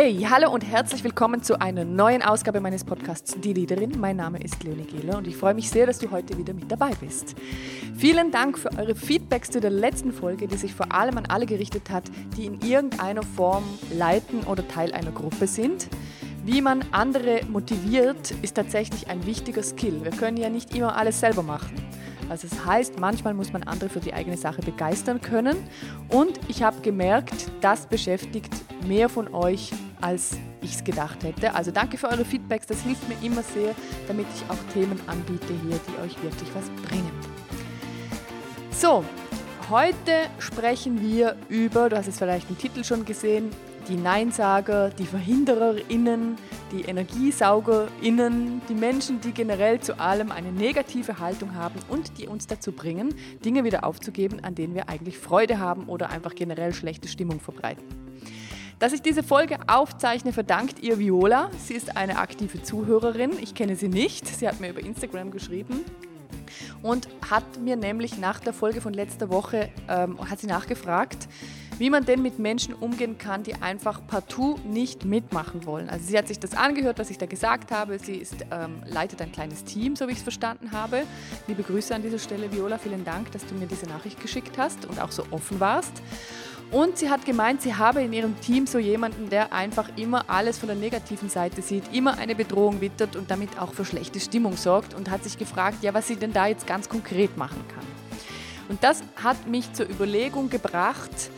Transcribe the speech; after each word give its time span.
Yay, 0.00 0.26
hallo 0.30 0.50
und 0.50 0.62
herzlich 0.62 1.04
willkommen 1.04 1.42
zu 1.42 1.60
einer 1.60 1.84
neuen 1.84 2.22
Ausgabe 2.22 2.62
meines 2.62 2.84
Podcasts 2.84 3.38
Die 3.38 3.52
Leaderin. 3.52 4.00
Mein 4.00 4.16
Name 4.16 4.42
ist 4.42 4.64
Leonie 4.64 4.86
Gehler 4.86 5.18
und 5.18 5.26
ich 5.26 5.36
freue 5.36 5.52
mich 5.52 5.68
sehr, 5.68 5.84
dass 5.84 5.98
du 5.98 6.10
heute 6.10 6.38
wieder 6.38 6.54
mit 6.54 6.72
dabei 6.72 6.92
bist. 6.98 7.34
Vielen 7.98 8.30
Dank 8.30 8.58
für 8.58 8.70
eure 8.78 8.94
Feedbacks 8.94 9.50
zu 9.50 9.60
der 9.60 9.68
letzten 9.68 10.10
Folge, 10.10 10.48
die 10.48 10.56
sich 10.56 10.72
vor 10.72 10.90
allem 10.90 11.18
an 11.18 11.26
alle 11.26 11.44
gerichtet 11.44 11.90
hat, 11.90 12.04
die 12.34 12.46
in 12.46 12.62
irgendeiner 12.62 13.22
Form 13.22 13.64
leiten 13.92 14.44
oder 14.44 14.66
Teil 14.66 14.94
einer 14.94 15.10
Gruppe 15.10 15.46
sind. 15.46 15.88
Wie 16.46 16.62
man 16.62 16.82
andere 16.92 17.42
motiviert, 17.50 18.30
ist 18.40 18.54
tatsächlich 18.54 19.08
ein 19.08 19.26
wichtiger 19.26 19.62
Skill. 19.62 20.02
Wir 20.02 20.12
können 20.12 20.38
ja 20.38 20.48
nicht 20.48 20.74
immer 20.74 20.96
alles 20.96 21.20
selber 21.20 21.42
machen. 21.42 21.74
Also 22.30 22.46
das 22.46 22.64
heißt, 22.64 23.00
manchmal 23.00 23.34
muss 23.34 23.52
man 23.52 23.64
andere 23.64 23.90
für 23.90 23.98
die 23.98 24.14
eigene 24.14 24.36
Sache 24.36 24.62
begeistern 24.62 25.20
können. 25.20 25.56
Und 26.08 26.38
ich 26.46 26.62
habe 26.62 26.80
gemerkt, 26.80 27.50
das 27.60 27.86
beschäftigt 27.86 28.54
mehr 28.86 29.08
von 29.08 29.34
euch, 29.34 29.72
als 30.00 30.38
ich 30.62 30.76
es 30.76 30.84
gedacht 30.84 31.24
hätte. 31.24 31.54
Also 31.54 31.72
danke 31.72 31.98
für 31.98 32.08
eure 32.08 32.24
Feedbacks, 32.24 32.66
das 32.68 32.82
hilft 32.82 33.08
mir 33.08 33.16
immer 33.26 33.42
sehr, 33.42 33.74
damit 34.06 34.26
ich 34.32 34.48
auch 34.48 34.72
Themen 34.72 35.00
anbiete 35.08 35.52
hier, 35.64 35.80
die 35.88 36.02
euch 36.04 36.22
wirklich 36.22 36.48
was 36.54 36.70
bringen. 36.88 37.10
So, 38.70 39.04
heute 39.68 40.28
sprechen 40.38 41.00
wir 41.00 41.34
über, 41.48 41.88
du 41.88 41.96
hast 41.96 42.06
es 42.06 42.18
vielleicht 42.18 42.48
im 42.48 42.56
Titel 42.56 42.84
schon 42.84 43.04
gesehen, 43.04 43.50
die 43.90 43.96
Neinsager, 43.96 44.90
die 44.90 45.04
VerhindererInnen, 45.04 46.36
die 46.70 46.84
EnergiesaugerInnen, 46.84 48.62
die 48.68 48.74
Menschen, 48.74 49.20
die 49.20 49.32
generell 49.32 49.80
zu 49.80 49.98
allem 49.98 50.30
eine 50.30 50.52
negative 50.52 51.18
Haltung 51.18 51.56
haben 51.56 51.74
und 51.88 52.16
die 52.18 52.28
uns 52.28 52.46
dazu 52.46 52.70
bringen, 52.70 53.14
Dinge 53.44 53.64
wieder 53.64 53.82
aufzugeben, 53.82 54.44
an 54.44 54.54
denen 54.54 54.74
wir 54.76 54.88
eigentlich 54.88 55.18
Freude 55.18 55.58
haben 55.58 55.88
oder 55.88 56.10
einfach 56.10 56.36
generell 56.36 56.72
schlechte 56.72 57.08
Stimmung 57.08 57.40
verbreiten. 57.40 57.82
Dass 58.78 58.92
ich 58.92 59.02
diese 59.02 59.24
Folge 59.24 59.58
aufzeichne, 59.66 60.32
verdankt 60.32 60.78
ihr 60.80 60.98
Viola. 60.98 61.50
Sie 61.58 61.74
ist 61.74 61.96
eine 61.96 62.18
aktive 62.18 62.62
Zuhörerin. 62.62 63.32
Ich 63.42 63.54
kenne 63.54 63.76
sie 63.76 63.88
nicht. 63.88 64.26
Sie 64.26 64.48
hat 64.48 64.60
mir 64.60 64.70
über 64.70 64.80
Instagram 64.80 65.32
geschrieben 65.32 65.84
und 66.82 67.08
hat 67.28 67.60
mir 67.60 67.76
nämlich 67.76 68.18
nach 68.18 68.40
der 68.40 68.52
Folge 68.52 68.80
von 68.80 68.94
letzter 68.94 69.30
Woche 69.30 69.68
ähm, 69.88 70.18
hat 70.30 70.40
sie 70.40 70.46
nachgefragt, 70.46 71.28
wie 71.80 71.88
man 71.88 72.04
denn 72.04 72.20
mit 72.20 72.38
Menschen 72.38 72.74
umgehen 72.74 73.16
kann, 73.16 73.42
die 73.42 73.54
einfach 73.54 74.06
partout 74.06 74.58
nicht 74.64 75.06
mitmachen 75.06 75.64
wollen. 75.64 75.88
Also 75.88 76.08
sie 76.08 76.18
hat 76.18 76.28
sich 76.28 76.38
das 76.38 76.52
angehört, 76.52 76.98
was 76.98 77.08
ich 77.08 77.16
da 77.16 77.24
gesagt 77.24 77.72
habe. 77.72 77.98
Sie 77.98 78.16
ist, 78.16 78.36
ähm, 78.50 78.82
leitet 78.84 79.22
ein 79.22 79.32
kleines 79.32 79.64
Team, 79.64 79.96
so 79.96 80.06
wie 80.06 80.12
ich 80.12 80.18
es 80.18 80.22
verstanden 80.22 80.72
habe. 80.72 81.04
Liebe 81.46 81.62
Grüße 81.62 81.94
an 81.94 82.02
dieser 82.02 82.18
Stelle, 82.18 82.52
Viola. 82.52 82.76
Vielen 82.76 83.02
Dank, 83.02 83.32
dass 83.32 83.46
du 83.46 83.54
mir 83.54 83.66
diese 83.66 83.86
Nachricht 83.86 84.20
geschickt 84.20 84.58
hast 84.58 84.84
und 84.84 85.00
auch 85.00 85.10
so 85.10 85.24
offen 85.30 85.58
warst. 85.58 86.02
Und 86.70 86.98
sie 86.98 87.08
hat 87.08 87.24
gemeint, 87.24 87.62
sie 87.62 87.74
habe 87.74 88.02
in 88.02 88.12
ihrem 88.12 88.38
Team 88.40 88.66
so 88.66 88.78
jemanden, 88.78 89.30
der 89.30 89.54
einfach 89.54 89.88
immer 89.96 90.28
alles 90.28 90.58
von 90.58 90.66
der 90.66 90.76
negativen 90.76 91.30
Seite 91.30 91.62
sieht, 91.62 91.94
immer 91.94 92.18
eine 92.18 92.34
Bedrohung 92.34 92.82
wittert 92.82 93.16
und 93.16 93.30
damit 93.30 93.58
auch 93.58 93.72
für 93.72 93.86
schlechte 93.86 94.20
Stimmung 94.20 94.58
sorgt 94.58 94.92
und 94.92 95.10
hat 95.10 95.24
sich 95.24 95.38
gefragt, 95.38 95.78
ja, 95.82 95.94
was 95.94 96.08
sie 96.08 96.16
denn 96.16 96.34
da 96.34 96.46
jetzt 96.46 96.66
ganz 96.66 96.90
konkret 96.90 97.38
machen 97.38 97.64
kann. 97.74 97.86
Und 98.68 98.84
das 98.84 99.02
hat 99.16 99.48
mich 99.48 99.72
zur 99.72 99.88
Überlegung 99.88 100.50
gebracht, 100.50 101.30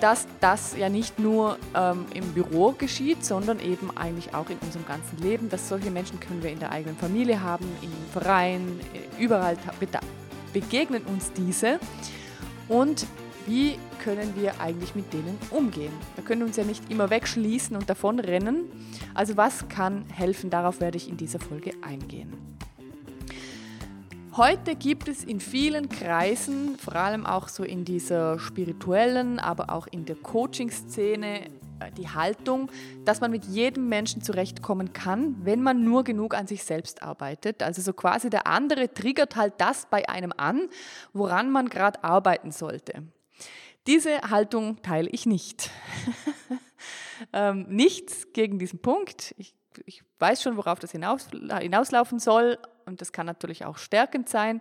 dass 0.00 0.26
das 0.40 0.76
ja 0.76 0.88
nicht 0.88 1.18
nur 1.18 1.58
ähm, 1.74 2.06
im 2.14 2.32
Büro 2.32 2.72
geschieht, 2.72 3.24
sondern 3.24 3.60
eben 3.60 3.96
eigentlich 3.96 4.34
auch 4.34 4.48
in 4.50 4.58
unserem 4.58 4.86
ganzen 4.86 5.18
Leben. 5.18 5.48
Dass 5.48 5.68
solche 5.68 5.90
Menschen 5.90 6.18
können 6.20 6.42
wir 6.42 6.50
in 6.50 6.58
der 6.58 6.72
eigenen 6.72 6.96
Familie 6.96 7.42
haben, 7.42 7.66
im 7.82 7.92
Verein, 8.12 8.80
äh, 8.94 9.22
überall 9.22 9.56
begegnen 10.52 11.02
uns 11.04 11.32
diese. 11.32 11.78
Und 12.68 13.06
wie 13.46 13.78
können 14.02 14.34
wir 14.36 14.60
eigentlich 14.60 14.94
mit 14.94 15.12
denen 15.12 15.38
umgehen? 15.50 15.92
Wir 16.14 16.24
können 16.24 16.42
uns 16.42 16.56
ja 16.56 16.64
nicht 16.64 16.90
immer 16.90 17.10
wegschließen 17.10 17.76
und 17.76 17.88
davonrennen. 17.88 18.64
Also 19.14 19.36
was 19.36 19.68
kann 19.68 20.04
helfen? 20.08 20.50
Darauf 20.50 20.80
werde 20.80 20.96
ich 20.96 21.08
in 21.08 21.16
dieser 21.16 21.40
Folge 21.40 21.72
eingehen. 21.82 22.59
Heute 24.36 24.76
gibt 24.76 25.08
es 25.08 25.24
in 25.24 25.40
vielen 25.40 25.88
Kreisen, 25.88 26.78
vor 26.78 26.94
allem 26.94 27.26
auch 27.26 27.48
so 27.48 27.64
in 27.64 27.84
dieser 27.84 28.38
spirituellen, 28.38 29.40
aber 29.40 29.70
auch 29.70 29.88
in 29.88 30.04
der 30.04 30.14
Coaching-Szene, 30.14 31.46
äh, 31.80 31.90
die 31.96 32.08
Haltung, 32.08 32.70
dass 33.04 33.20
man 33.20 33.32
mit 33.32 33.44
jedem 33.46 33.88
Menschen 33.88 34.22
zurechtkommen 34.22 34.92
kann, 34.92 35.44
wenn 35.44 35.62
man 35.62 35.82
nur 35.82 36.04
genug 36.04 36.34
an 36.34 36.46
sich 36.46 36.62
selbst 36.62 37.02
arbeitet. 37.02 37.60
Also 37.64 37.82
so 37.82 37.92
quasi 37.92 38.30
der 38.30 38.46
andere 38.46 38.94
triggert 38.94 39.34
halt 39.34 39.54
das 39.58 39.88
bei 39.90 40.08
einem 40.08 40.32
an, 40.36 40.68
woran 41.12 41.50
man 41.50 41.68
gerade 41.68 42.04
arbeiten 42.04 42.52
sollte. 42.52 43.02
Diese 43.88 44.20
Haltung 44.30 44.80
teile 44.82 45.08
ich 45.10 45.26
nicht. 45.26 45.70
ähm, 47.32 47.66
nichts 47.68 48.32
gegen 48.32 48.60
diesen 48.60 48.80
Punkt. 48.80 49.34
Ich, 49.38 49.56
ich 49.86 50.04
weiß 50.20 50.42
schon, 50.42 50.56
worauf 50.56 50.78
das 50.78 50.92
hinaus, 50.92 51.28
hinauslaufen 51.60 52.18
soll, 52.18 52.58
und 52.86 53.00
das 53.00 53.12
kann 53.12 53.26
natürlich 53.26 53.64
auch 53.64 53.78
stärkend 53.78 54.28
sein. 54.28 54.60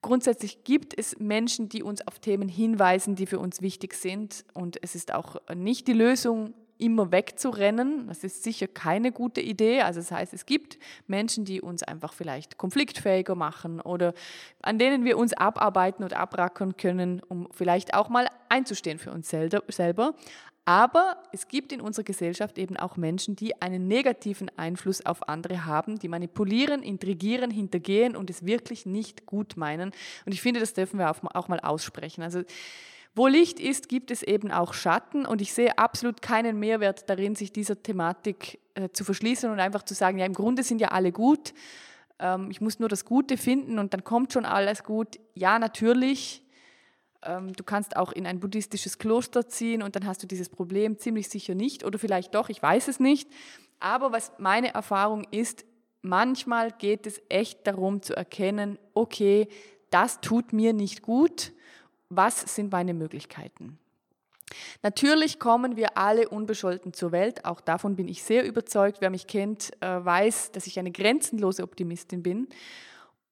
Grundsätzlich 0.00 0.62
gibt 0.64 0.96
es 0.96 1.18
Menschen, 1.18 1.68
die 1.68 1.82
uns 1.82 2.06
auf 2.06 2.20
Themen 2.20 2.48
hinweisen, 2.48 3.16
die 3.16 3.26
für 3.26 3.40
uns 3.40 3.62
wichtig 3.62 3.94
sind. 3.94 4.44
Und 4.54 4.78
es 4.82 4.94
ist 4.94 5.12
auch 5.12 5.36
nicht 5.54 5.88
die 5.88 5.92
Lösung, 5.92 6.54
immer 6.78 7.10
wegzurennen. 7.10 8.06
Das 8.06 8.24
ist 8.24 8.44
sicher 8.44 8.68
keine 8.68 9.12
gute 9.12 9.40
Idee. 9.40 9.80
Also 9.82 10.00
das 10.00 10.12
heißt, 10.12 10.32
es 10.32 10.46
gibt 10.46 10.78
Menschen, 11.06 11.44
die 11.44 11.60
uns 11.60 11.82
einfach 11.82 12.12
vielleicht 12.12 12.56
konfliktfähiger 12.56 13.34
machen 13.34 13.80
oder 13.80 14.14
an 14.62 14.78
denen 14.78 15.04
wir 15.04 15.18
uns 15.18 15.32
abarbeiten 15.34 16.04
und 16.04 16.14
abrackern 16.14 16.76
können, 16.76 17.20
um 17.28 17.48
vielleicht 17.50 17.94
auch 17.94 18.08
mal 18.08 18.28
einzustehen 18.48 18.98
für 18.98 19.10
uns 19.10 19.28
selber. 19.28 20.14
Aber 20.68 21.16
es 21.32 21.48
gibt 21.48 21.72
in 21.72 21.80
unserer 21.80 22.04
Gesellschaft 22.04 22.58
eben 22.58 22.76
auch 22.76 22.98
Menschen, 22.98 23.34
die 23.34 23.62
einen 23.62 23.88
negativen 23.88 24.50
Einfluss 24.58 25.06
auf 25.06 25.26
andere 25.26 25.64
haben, 25.64 25.98
die 25.98 26.08
manipulieren, 26.08 26.82
intrigieren, 26.82 27.50
hintergehen 27.50 28.14
und 28.14 28.28
es 28.28 28.44
wirklich 28.44 28.84
nicht 28.84 29.24
gut 29.24 29.56
meinen. 29.56 29.92
Und 30.26 30.34
ich 30.34 30.42
finde, 30.42 30.60
das 30.60 30.74
dürfen 30.74 30.98
wir 30.98 31.10
auch 31.10 31.48
mal 31.48 31.60
aussprechen. 31.60 32.22
Also 32.22 32.42
wo 33.14 33.26
Licht 33.26 33.58
ist, 33.58 33.88
gibt 33.88 34.10
es 34.10 34.22
eben 34.22 34.52
auch 34.52 34.74
Schatten 34.74 35.24
und 35.24 35.40
ich 35.40 35.54
sehe 35.54 35.78
absolut 35.78 36.20
keinen 36.20 36.58
Mehrwert 36.60 37.08
darin, 37.08 37.34
sich 37.34 37.50
dieser 37.50 37.82
Thematik 37.82 38.58
äh, 38.74 38.90
zu 38.92 39.04
verschließen 39.04 39.50
und 39.50 39.60
einfach 39.60 39.84
zu 39.84 39.94
sagen, 39.94 40.18
ja, 40.18 40.26
im 40.26 40.34
Grunde 40.34 40.62
sind 40.62 40.82
ja 40.82 40.88
alle 40.88 41.12
gut. 41.12 41.54
Ähm, 42.18 42.50
ich 42.50 42.60
muss 42.60 42.78
nur 42.78 42.90
das 42.90 43.06
Gute 43.06 43.38
finden 43.38 43.78
und 43.78 43.94
dann 43.94 44.04
kommt 44.04 44.34
schon 44.34 44.44
alles 44.44 44.84
gut. 44.84 45.18
Ja, 45.34 45.58
natürlich 45.58 46.42
ähm, 47.22 47.52
du 47.52 47.64
kannst 47.64 47.96
auch 47.96 48.12
in 48.12 48.26
ein 48.26 48.40
buddhistisches 48.40 48.98
Kloster 48.98 49.48
ziehen 49.48 49.82
und 49.82 49.96
dann 49.96 50.06
hast 50.06 50.22
du 50.22 50.26
dieses 50.26 50.48
Problem 50.48 50.98
ziemlich 50.98 51.28
sicher 51.28 51.54
nicht 51.54 51.84
oder 51.84 51.98
vielleicht 51.98 52.34
doch, 52.34 52.48
ich 52.48 52.62
weiß 52.62 52.88
es 52.88 53.00
nicht. 53.00 53.28
Aber 53.80 54.12
was 54.12 54.32
meine 54.38 54.74
Erfahrung 54.74 55.24
ist, 55.30 55.64
manchmal 56.02 56.72
geht 56.72 57.06
es 57.06 57.20
echt 57.28 57.66
darum 57.66 58.02
zu 58.02 58.16
erkennen, 58.16 58.78
okay, 58.94 59.48
das 59.90 60.20
tut 60.20 60.52
mir 60.52 60.72
nicht 60.72 61.02
gut, 61.02 61.52
was 62.08 62.40
sind 62.54 62.72
meine 62.72 62.94
Möglichkeiten? 62.94 63.78
Natürlich 64.82 65.38
kommen 65.38 65.76
wir 65.76 65.98
alle 65.98 66.28
unbescholten 66.28 66.92
zur 66.94 67.12
Welt, 67.12 67.44
auch 67.44 67.60
davon 67.60 67.96
bin 67.96 68.08
ich 68.08 68.22
sehr 68.22 68.46
überzeugt. 68.46 69.00
Wer 69.00 69.10
mich 69.10 69.26
kennt, 69.26 69.72
äh, 69.82 70.04
weiß, 70.04 70.52
dass 70.52 70.66
ich 70.66 70.78
eine 70.78 70.90
grenzenlose 70.90 71.62
Optimistin 71.62 72.22
bin 72.22 72.48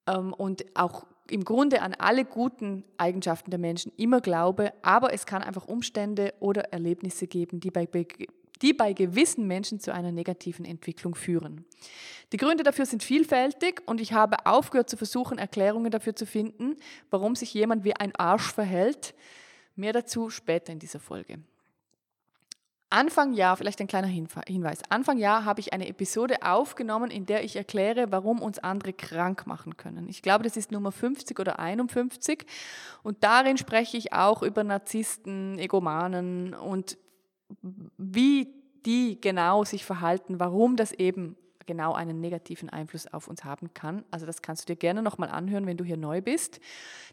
ähm, 0.07 0.35
und 0.35 0.65
auch 0.75 1.07
im 1.31 1.45
Grunde 1.45 1.83
an 1.83 1.95
alle 1.95 2.25
guten 2.25 2.85
Eigenschaften 2.97 3.51
der 3.51 3.59
Menschen 3.59 3.93
immer 3.97 4.21
glaube, 4.21 4.73
aber 4.83 5.13
es 5.13 5.27
kann 5.27 5.43
einfach 5.43 5.67
Umstände 5.67 6.35
oder 6.41 6.73
Erlebnisse 6.73 7.27
geben, 7.27 7.61
die 7.61 7.71
bei, 7.71 7.89
die 8.63 8.73
bei 8.73 8.93
gewissen 8.93 9.47
Menschen 9.47 9.81
zu 9.81 9.93
einer 9.93 10.13
negativen 10.13 10.65
Entwicklung 10.65 11.15
führen. 11.15 11.65
Die 12.33 12.37
Gründe 12.39 12.65
dafür 12.65 12.87
sind 12.87 13.03
vielfältig 13.03 13.83
und 13.87 14.01
ich 14.01 14.13
habe 14.13 14.47
aufgehört 14.47 14.91
zu 14.91 14.97
versuchen, 14.97 15.39
Erklärungen 15.39 15.91
dafür 15.91 16.17
zu 16.17 16.27
finden, 16.27 16.77
warum 17.11 17.35
sich 17.35 17.55
jemand 17.55 17.85
wie 17.85 17.95
ein 17.95 18.15
Arsch 18.17 18.53
verhält. 18.53 19.15
Mehr 19.75 19.93
dazu 19.93 20.31
später 20.31 20.73
in 20.73 20.79
dieser 20.79 21.01
Folge. 21.01 21.39
Anfang 22.89 23.35
Jahr, 23.35 23.57
vielleicht 23.57 23.81
ein 23.81 23.89
kleiner 23.89 24.07
Hinweis, 24.07 24.81
Anfang 24.89 25.19
Jahr 25.19 25.45
habe 25.45 25.61
ich 25.61 25.73
eine 25.73 25.89
Episode 25.89 26.43
aufgenommen, 26.43 27.11
in 27.11 27.27
der 27.27 27.43
ich 27.43 27.57
erkläre, 27.57 28.13
warum 28.13 28.41
uns 28.41 28.61
andere 28.61 28.93
krank 28.93 29.47
machen 29.47 29.77
können. 29.77 30.09
Ich 30.09 30.23
glaube, 30.23 30.45
das 30.45 30.57
ist 30.57 30.71
Nummer 30.71 30.93
50 30.93 31.39
oder 31.41 31.59
51 31.59 32.47
und 33.03 33.25
darin 33.25 33.59
spreche 33.59 33.97
ich 33.97 34.13
auch 34.13 34.43
über 34.43 34.63
Narzissten, 34.63 35.59
Egomanen 35.59 36.55
und 36.55 36.97
wie 37.99 38.49
die 38.87 39.21
genau 39.21 39.65
sich 39.65 39.85
verhalten, 39.85 40.39
warum 40.39 40.77
das 40.77 40.93
eben 40.93 41.37
genau 41.67 41.93
einen 41.93 42.21
negativen 42.21 42.71
Einfluss 42.71 43.13
auf 43.13 43.29
uns 43.29 43.45
haben 43.45 43.75
kann. 43.75 44.05
Also 44.13 44.25
das 44.25 44.41
kannst 44.41 44.63
du 44.63 44.73
dir 44.73 44.79
gerne 44.79 45.03
nochmal 45.03 45.29
anhören, 45.29 45.67
wenn 45.67 45.77
du 45.77 45.85
hier 45.85 45.97
neu 45.97 46.23
bist. 46.23 46.61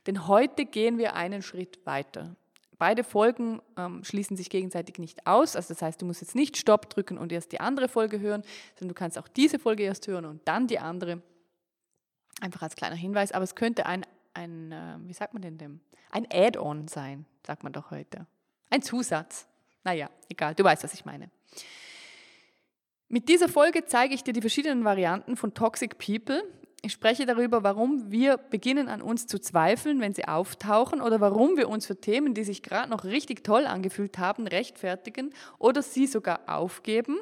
Denn 0.05 0.27
heute 0.27 0.65
gehen 0.65 0.99
wir 0.99 1.15
einen 1.15 1.41
Schritt 1.41 1.79
weiter. 1.85 2.35
Beide 2.77 3.03
Folgen 3.03 3.61
ähm, 3.77 4.03
schließen 4.03 4.35
sich 4.35 4.49
gegenseitig 4.49 4.97
nicht 4.97 5.25
aus. 5.27 5.55
Also 5.55 5.73
das 5.73 5.81
heißt, 5.81 6.01
du 6.01 6.05
musst 6.05 6.21
jetzt 6.21 6.35
nicht 6.35 6.57
Stopp 6.57 6.89
drücken 6.89 7.17
und 7.17 7.31
erst 7.31 7.51
die 7.51 7.59
andere 7.59 7.87
Folge 7.87 8.19
hören, 8.19 8.43
sondern 8.75 8.89
du 8.89 8.95
kannst 8.95 9.17
auch 9.17 9.27
diese 9.27 9.59
Folge 9.59 9.83
erst 9.83 10.07
hören 10.07 10.25
und 10.25 10.41
dann 10.47 10.67
die 10.67 10.79
andere. 10.79 11.21
Einfach 12.41 12.63
als 12.63 12.75
kleiner 12.75 12.95
Hinweis. 12.95 13.31
Aber 13.31 13.43
es 13.43 13.55
könnte 13.55 13.85
ein, 13.85 14.05
ein 14.33 14.71
äh, 14.71 14.97
wie 15.01 15.13
sagt 15.13 15.33
man 15.33 15.41
denn 15.41 15.57
dem? 15.57 15.79
Ein 16.09 16.27
Add-on 16.31 16.87
sein, 16.87 17.25
sagt 17.45 17.63
man 17.63 17.73
doch 17.73 17.91
heute. 17.91 18.27
Ein 18.69 18.81
Zusatz. 18.81 19.47
Naja, 19.83 20.09
egal, 20.29 20.55
du 20.55 20.63
weißt, 20.63 20.83
was 20.83 20.93
ich 20.93 21.05
meine. 21.05 21.29
Mit 23.07 23.29
dieser 23.29 23.47
Folge 23.47 23.85
zeige 23.85 24.15
ich 24.15 24.23
dir 24.23 24.33
die 24.33 24.41
verschiedenen 24.41 24.83
Varianten 24.83 25.37
von 25.37 25.53
Toxic 25.53 25.97
People. 25.99 26.43
Ich 26.85 26.91
spreche 26.91 27.25
darüber, 27.25 27.63
warum 27.63 28.11
wir 28.11 28.35
beginnen 28.35 28.89
an 28.89 29.01
uns 29.01 29.25
zu 29.25 29.39
zweifeln, 29.39 30.01
wenn 30.01 30.13
sie 30.13 30.25
auftauchen 30.25 30.99
oder 30.99 31.21
warum 31.21 31.55
wir 31.55 31.69
uns 31.69 31.85
für 31.85 31.95
Themen, 31.95 32.33
die 32.33 32.43
sich 32.43 32.61
gerade 32.61 32.89
noch 32.89 33.05
richtig 33.05 33.41
toll 33.41 33.65
angefühlt 33.65 34.17
haben, 34.17 34.47
rechtfertigen 34.47 35.33
oder 35.59 35.81
sie 35.81 36.07
sogar 36.07 36.41
aufgeben. 36.47 37.19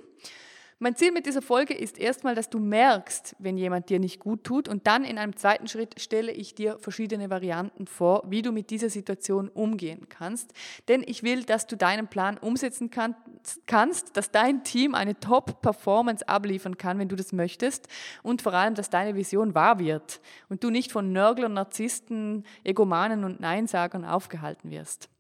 Mein 0.84 0.96
Ziel 0.96 1.12
mit 1.12 1.28
dieser 1.28 1.44
Folge 1.44 1.76
ist 1.76 2.00
erstmal, 2.00 2.34
dass 2.34 2.50
du 2.50 2.58
merkst, 2.58 3.36
wenn 3.38 3.56
jemand 3.56 3.92
dir 3.92 4.00
nicht 4.00 4.20
gut 4.20 4.44
tut 4.44 4.68
und 4.68 4.88
dann 4.88 5.04
in 5.04 5.20
einem 5.20 5.36
zweiten 5.36 5.68
Schritt 5.68 6.02
stelle 6.02 6.32
ich 6.32 6.56
dir 6.56 6.80
verschiedene 6.80 7.30
Varianten 7.30 7.86
vor, 7.86 8.24
wie 8.26 8.42
du 8.42 8.52
mit 8.52 8.72
dieser 8.72 8.90
Situation 8.90 9.50
umgehen 9.50 10.10
kannst. 10.10 10.54
Denn 10.88 11.04
ich 11.06 11.22
will, 11.22 11.44
dass 11.44 11.68
du 11.68 11.78
deinen 11.78 12.08
Plan 12.08 12.40
umsetzen 12.40 12.90
kannst, 12.90 14.18
dass 14.18 14.32
dein 14.32 14.64
Team 14.64 14.96
eine 14.96 15.20
Top-Performance 15.20 16.28
abliefern 16.28 16.80
kann, 16.80 16.98
wenn 16.98 17.10
du 17.10 17.16
das 17.16 17.32
möchtest 17.32 17.88
und 18.24 18.42
vor 18.42 18.56
allem, 18.56 18.74
dass 18.74 18.90
deine 18.90 19.14
Vision 19.14 19.54
wahr 19.54 19.78
wird 19.78 20.20
und 20.50 20.64
du 20.64 20.72
nicht 20.72 20.92
von 20.92 21.12
Nörglern, 21.12 21.54
Narzissten, 21.54 22.44
Egomanen 22.64 23.24
und 23.24 23.40
Neinsagern 23.40 24.04
aufgehalten 24.04 24.72
wirst. 24.72 25.11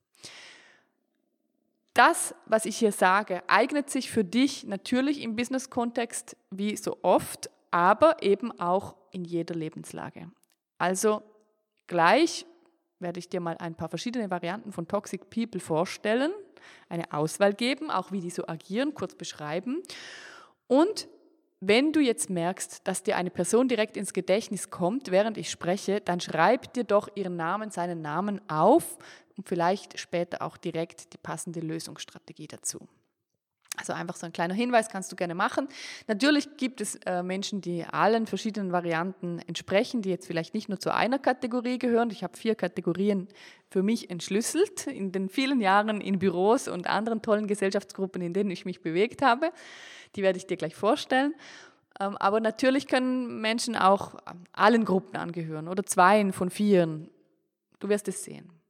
Das, 1.94 2.34
was 2.46 2.66
ich 2.66 2.78
hier 2.78 2.92
sage, 2.92 3.44
eignet 3.48 3.90
sich 3.90 4.12
für 4.12 4.24
dich 4.24 4.64
natürlich 4.64 5.22
im 5.22 5.36
Business-Kontext 5.36 6.38
wie 6.50 6.78
so 6.78 6.98
oft, 7.02 7.50
aber 7.70 8.24
eben 8.24 8.58
auch 8.60 8.96
in 9.12 9.26
jeder 9.26 9.56
Lebenslage. 9.56 10.32
Also 10.78 11.22
gleich 11.88 12.46
werde 13.00 13.20
ich 13.20 13.30
dir 13.30 13.42
mal 13.42 13.58
ein 13.58 13.76
paar 13.76 13.90
verschiedene 13.90 14.30
Varianten 14.30 14.72
von 14.72 14.88
Toxic 14.88 15.30
People 15.30 15.60
vorstellen, 15.60 16.32
eine 16.88 17.12
Auswahl 17.12 17.54
geben, 17.54 17.92
auch 17.92 18.12
wie 18.12 18.22
die 18.22 18.30
so 18.30 18.48
agieren, 18.48 18.94
kurz 18.94 19.16
beschreiben. 19.16 19.82
Und 20.68 21.10
wenn 21.60 21.92
du 21.92 22.00
jetzt 22.00 22.30
merkst, 22.30 22.88
dass 22.88 23.04
dir 23.04 23.18
eine 23.18 23.30
Person 23.30 23.68
direkt 23.68 23.98
ins 23.98 24.14
Gedächtnis 24.14 24.70
kommt, 24.70 25.12
während 25.12 25.38
ich 25.38 25.52
spreche, 25.52 26.02
dann 26.02 26.20
schreib 26.20 26.74
dir 26.74 26.84
doch 26.84 27.10
ihren 27.16 27.36
Namen, 27.36 27.70
seinen 27.70 28.02
Namen 28.02 28.42
auf, 28.50 28.98
und 29.42 29.50
vielleicht 29.50 30.00
später 30.00 30.44
auch 30.44 30.56
direkt 30.56 31.14
die 31.14 31.18
passende 31.18 31.62
Lösungsstrategie 31.62 32.48
dazu. 32.48 32.88
Also 33.76 33.94
einfach 33.94 34.16
so 34.16 34.28
ein 34.28 34.34
kleiner 34.34 34.54
Hinweis 34.54 34.88
kannst 34.88 35.12
du 35.12 35.16
gerne 35.16 35.34
machen. 35.34 35.68
Natürlich 36.08 36.58
gibt 36.58 36.80
es 36.80 36.96
äh, 37.08 37.24
Menschen, 37.24 37.60
die 37.60 37.84
allen 37.84 38.28
verschiedenen 38.28 38.72
Varianten 38.72 39.40
entsprechen, 39.40 40.04
die 40.04 40.10
jetzt 40.10 40.28
vielleicht 40.28 40.54
nicht 40.54 40.70
nur 40.70 40.80
zu 40.80 40.94
einer 40.94 41.18
Kategorie 41.18 41.80
gehören. 41.80 42.12
Ich 42.12 42.24
habe 42.24 42.38
vier 42.38 42.54
Kategorien 42.54 43.30
für 43.72 43.82
mich 43.82 44.12
entschlüsselt 44.12 44.86
in 44.86 45.12
den 45.12 45.28
vielen 45.28 45.60
Jahren 45.60 46.02
in 46.02 46.20
Büros 46.20 46.68
und 46.68 46.86
anderen 46.86 47.24
tollen 47.24 47.48
Gesellschaftsgruppen, 47.48 48.22
in 48.22 48.34
denen 48.34 48.52
ich 48.52 48.66
mich 48.66 48.82
bewegt 48.82 49.24
habe. 49.24 49.52
Die 50.16 50.22
werde 50.22 50.38
ich 50.38 50.46
dir 50.46 50.58
gleich 50.58 50.76
vorstellen. 50.76 51.34
Ähm, 52.00 52.16
aber 52.18 52.42
natürlich 52.42 52.86
können 52.86 53.42
Menschen 53.42 53.76
auch 53.76 54.18
allen 54.52 54.86
Gruppen 54.86 55.16
angehören 55.16 55.68
oder 55.68 55.84
zweien 55.84 56.32
von 56.32 56.52
vieren. 56.52 57.10
Du 57.80 57.90
wirst 57.90 58.08
es 58.08 58.24
sehen. 58.24 58.61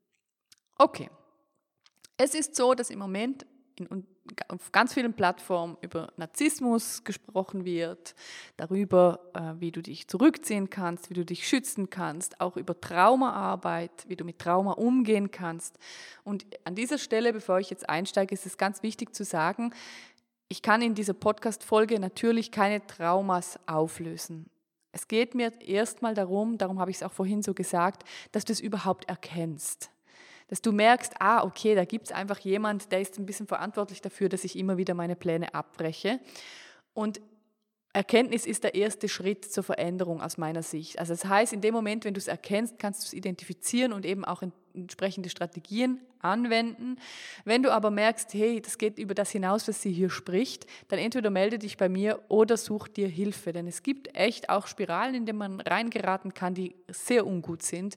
Okay. 0.81 1.11
Es 2.17 2.33
ist 2.33 2.55
so, 2.55 2.73
dass 2.73 2.89
im 2.89 2.97
Moment 2.97 3.45
in, 3.75 4.03
auf 4.47 4.71
ganz 4.71 4.95
vielen 4.95 5.13
Plattformen 5.13 5.77
über 5.81 6.11
Narzissmus 6.17 7.03
gesprochen 7.03 7.65
wird, 7.65 8.15
darüber, 8.57 9.19
äh, 9.35 9.59
wie 9.59 9.71
du 9.71 9.83
dich 9.83 10.07
zurückziehen 10.07 10.71
kannst, 10.71 11.11
wie 11.11 11.13
du 11.13 11.23
dich 11.23 11.47
schützen 11.47 11.91
kannst, 11.91 12.41
auch 12.41 12.57
über 12.57 12.81
Traumaarbeit, 12.81 13.91
wie 14.07 14.15
du 14.15 14.25
mit 14.25 14.39
Trauma 14.39 14.71
umgehen 14.71 15.29
kannst. 15.29 15.77
Und 16.23 16.47
an 16.63 16.73
dieser 16.73 16.97
Stelle, 16.97 17.31
bevor 17.31 17.59
ich 17.59 17.69
jetzt 17.69 17.87
einsteige, 17.87 18.33
ist 18.33 18.47
es 18.47 18.57
ganz 18.57 18.81
wichtig 18.81 19.13
zu 19.13 19.23
sagen, 19.23 19.75
ich 20.49 20.63
kann 20.63 20.81
in 20.81 20.95
dieser 20.95 21.13
Podcast-Folge 21.13 21.99
natürlich 21.99 22.49
keine 22.49 22.83
Traumas 22.87 23.59
auflösen. 23.67 24.47
Es 24.93 25.07
geht 25.07 25.35
mir 25.35 25.51
erstmal 25.61 26.15
darum, 26.15 26.57
darum 26.57 26.79
habe 26.79 26.89
ich 26.89 26.97
es 26.97 27.03
auch 27.03 27.13
vorhin 27.13 27.43
so 27.43 27.53
gesagt, 27.53 28.03
dass 28.31 28.45
du 28.45 28.53
es 28.53 28.59
überhaupt 28.59 29.07
erkennst 29.07 29.91
dass 30.51 30.61
du 30.61 30.73
merkst, 30.73 31.13
ah, 31.21 31.45
okay, 31.45 31.75
da 31.75 31.85
gibt 31.85 32.07
es 32.07 32.11
einfach 32.11 32.37
jemand, 32.39 32.91
der 32.91 32.99
ist 32.99 33.17
ein 33.17 33.25
bisschen 33.25 33.47
verantwortlich 33.47 34.01
dafür, 34.01 34.27
dass 34.27 34.43
ich 34.43 34.57
immer 34.57 34.75
wieder 34.75 34.93
meine 34.93 35.15
Pläne 35.15 35.53
abbreche. 35.55 36.19
Und 36.93 37.21
Erkenntnis 37.93 38.45
ist 38.45 38.65
der 38.65 38.75
erste 38.75 39.07
Schritt 39.07 39.45
zur 39.45 39.63
Veränderung 39.63 40.21
aus 40.21 40.37
meiner 40.37 40.61
Sicht. 40.61 40.99
Also 40.99 41.13
das 41.13 41.23
heißt, 41.23 41.53
in 41.53 41.61
dem 41.61 41.73
Moment, 41.73 42.03
wenn 42.03 42.13
du 42.13 42.17
es 42.17 42.27
erkennst, 42.27 42.79
kannst 42.79 43.01
du 43.01 43.05
es 43.05 43.13
identifizieren 43.13 43.93
und 43.93 44.05
eben 44.05 44.25
auch 44.25 44.43
entsprechende 44.73 45.29
Strategien 45.29 46.01
anwenden. 46.19 46.97
Wenn 47.45 47.63
du 47.63 47.71
aber 47.71 47.89
merkst, 47.89 48.33
hey, 48.33 48.61
das 48.61 48.77
geht 48.77 48.99
über 48.99 49.13
das 49.13 49.31
hinaus, 49.31 49.69
was 49.69 49.81
sie 49.81 49.93
hier 49.93 50.09
spricht, 50.09 50.65
dann 50.89 50.99
entweder 50.99 51.29
melde 51.29 51.59
dich 51.59 51.77
bei 51.77 51.87
mir 51.87 52.19
oder 52.27 52.57
such 52.57 52.89
dir 52.89 53.07
Hilfe. 53.07 53.53
Denn 53.53 53.67
es 53.67 53.83
gibt 53.83 54.13
echt 54.17 54.49
auch 54.49 54.67
Spiralen, 54.67 55.15
in 55.15 55.25
denen 55.25 55.39
man 55.39 55.61
reingeraten 55.61 56.33
kann, 56.33 56.55
die 56.55 56.75
sehr 56.89 57.25
ungut 57.25 57.63
sind 57.63 57.95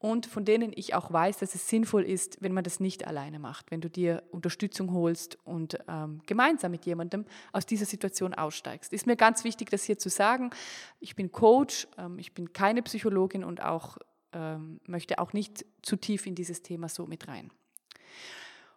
und 0.00 0.24
von 0.24 0.46
denen 0.46 0.72
ich 0.74 0.94
auch 0.94 1.12
weiß, 1.12 1.38
dass 1.38 1.54
es 1.54 1.68
sinnvoll 1.68 2.04
ist, 2.04 2.38
wenn 2.40 2.54
man 2.54 2.64
das 2.64 2.80
nicht 2.80 3.06
alleine 3.06 3.38
macht, 3.38 3.70
wenn 3.70 3.82
du 3.82 3.90
dir 3.90 4.22
Unterstützung 4.30 4.94
holst 4.94 5.38
und 5.44 5.78
ähm, 5.88 6.22
gemeinsam 6.24 6.70
mit 6.70 6.86
jemandem 6.86 7.26
aus 7.52 7.66
dieser 7.66 7.84
Situation 7.84 8.32
aussteigst. 8.32 8.94
Ist 8.94 9.06
mir 9.06 9.16
ganz 9.16 9.44
wichtig, 9.44 9.68
das 9.68 9.84
hier 9.84 9.98
zu 9.98 10.08
sagen. 10.08 10.50
Ich 11.00 11.16
bin 11.16 11.30
Coach, 11.30 11.86
ähm, 11.98 12.18
ich 12.18 12.32
bin 12.32 12.54
keine 12.54 12.82
Psychologin 12.82 13.44
und 13.44 13.62
auch 13.62 13.98
ähm, 14.32 14.80
möchte 14.86 15.18
auch 15.18 15.34
nicht 15.34 15.66
zu 15.82 15.96
tief 15.96 16.24
in 16.24 16.34
dieses 16.34 16.62
Thema 16.62 16.88
so 16.88 17.06
mit 17.06 17.28
rein. 17.28 17.50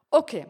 Okay, 0.09 0.45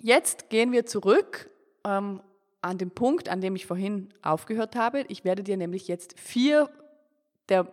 jetzt 0.00 0.50
gehen 0.50 0.72
wir 0.72 0.84
zurück 0.84 1.48
ähm, 1.84 2.20
an 2.60 2.78
den 2.78 2.90
Punkt, 2.90 3.28
an 3.28 3.40
dem 3.40 3.54
ich 3.54 3.66
vorhin 3.66 4.12
aufgehört 4.22 4.74
habe. 4.74 5.04
Ich 5.06 5.24
werde 5.24 5.44
dir 5.44 5.56
nämlich 5.56 5.86
jetzt 5.86 6.18
vier 6.18 6.68
der 7.48 7.72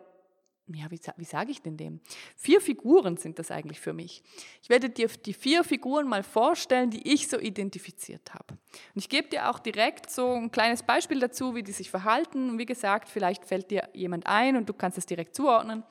ja, 0.67 0.89
wie, 0.89 0.99
wie 1.17 1.25
sage 1.25 1.51
ich 1.51 1.61
denn 1.61 1.75
dem? 1.75 1.99
Vier 2.37 2.61
Figuren 2.61 3.17
sind 3.17 3.37
das 3.37 3.51
eigentlich 3.51 3.81
für 3.81 3.91
mich. 3.91 4.23
Ich 4.61 4.69
werde 4.69 4.89
dir 4.89 5.07
die 5.07 5.33
vier 5.33 5.63
Figuren 5.63 6.07
mal 6.07 6.23
vorstellen, 6.23 6.89
die 6.89 7.11
ich 7.11 7.27
so 7.27 7.37
identifiziert 7.37 8.33
habe. 8.33 8.53
Und 8.53 8.59
ich 8.95 9.09
gebe 9.09 9.27
dir 9.27 9.49
auch 9.49 9.59
direkt 9.59 10.09
so 10.09 10.33
ein 10.33 10.51
kleines 10.51 10.83
Beispiel 10.83 11.19
dazu, 11.19 11.53
wie 11.53 11.63
die 11.63 11.73
sich 11.73 11.89
verhalten. 11.89 12.49
Und 12.49 12.59
wie 12.59 12.65
gesagt, 12.65 13.09
vielleicht 13.09 13.45
fällt 13.45 13.71
dir 13.71 13.89
jemand 13.93 14.25
ein 14.25 14.55
und 14.55 14.69
du 14.69 14.73
kannst 14.73 14.97
es 14.97 15.05
direkt 15.05 15.35
zuordnen. 15.35 15.83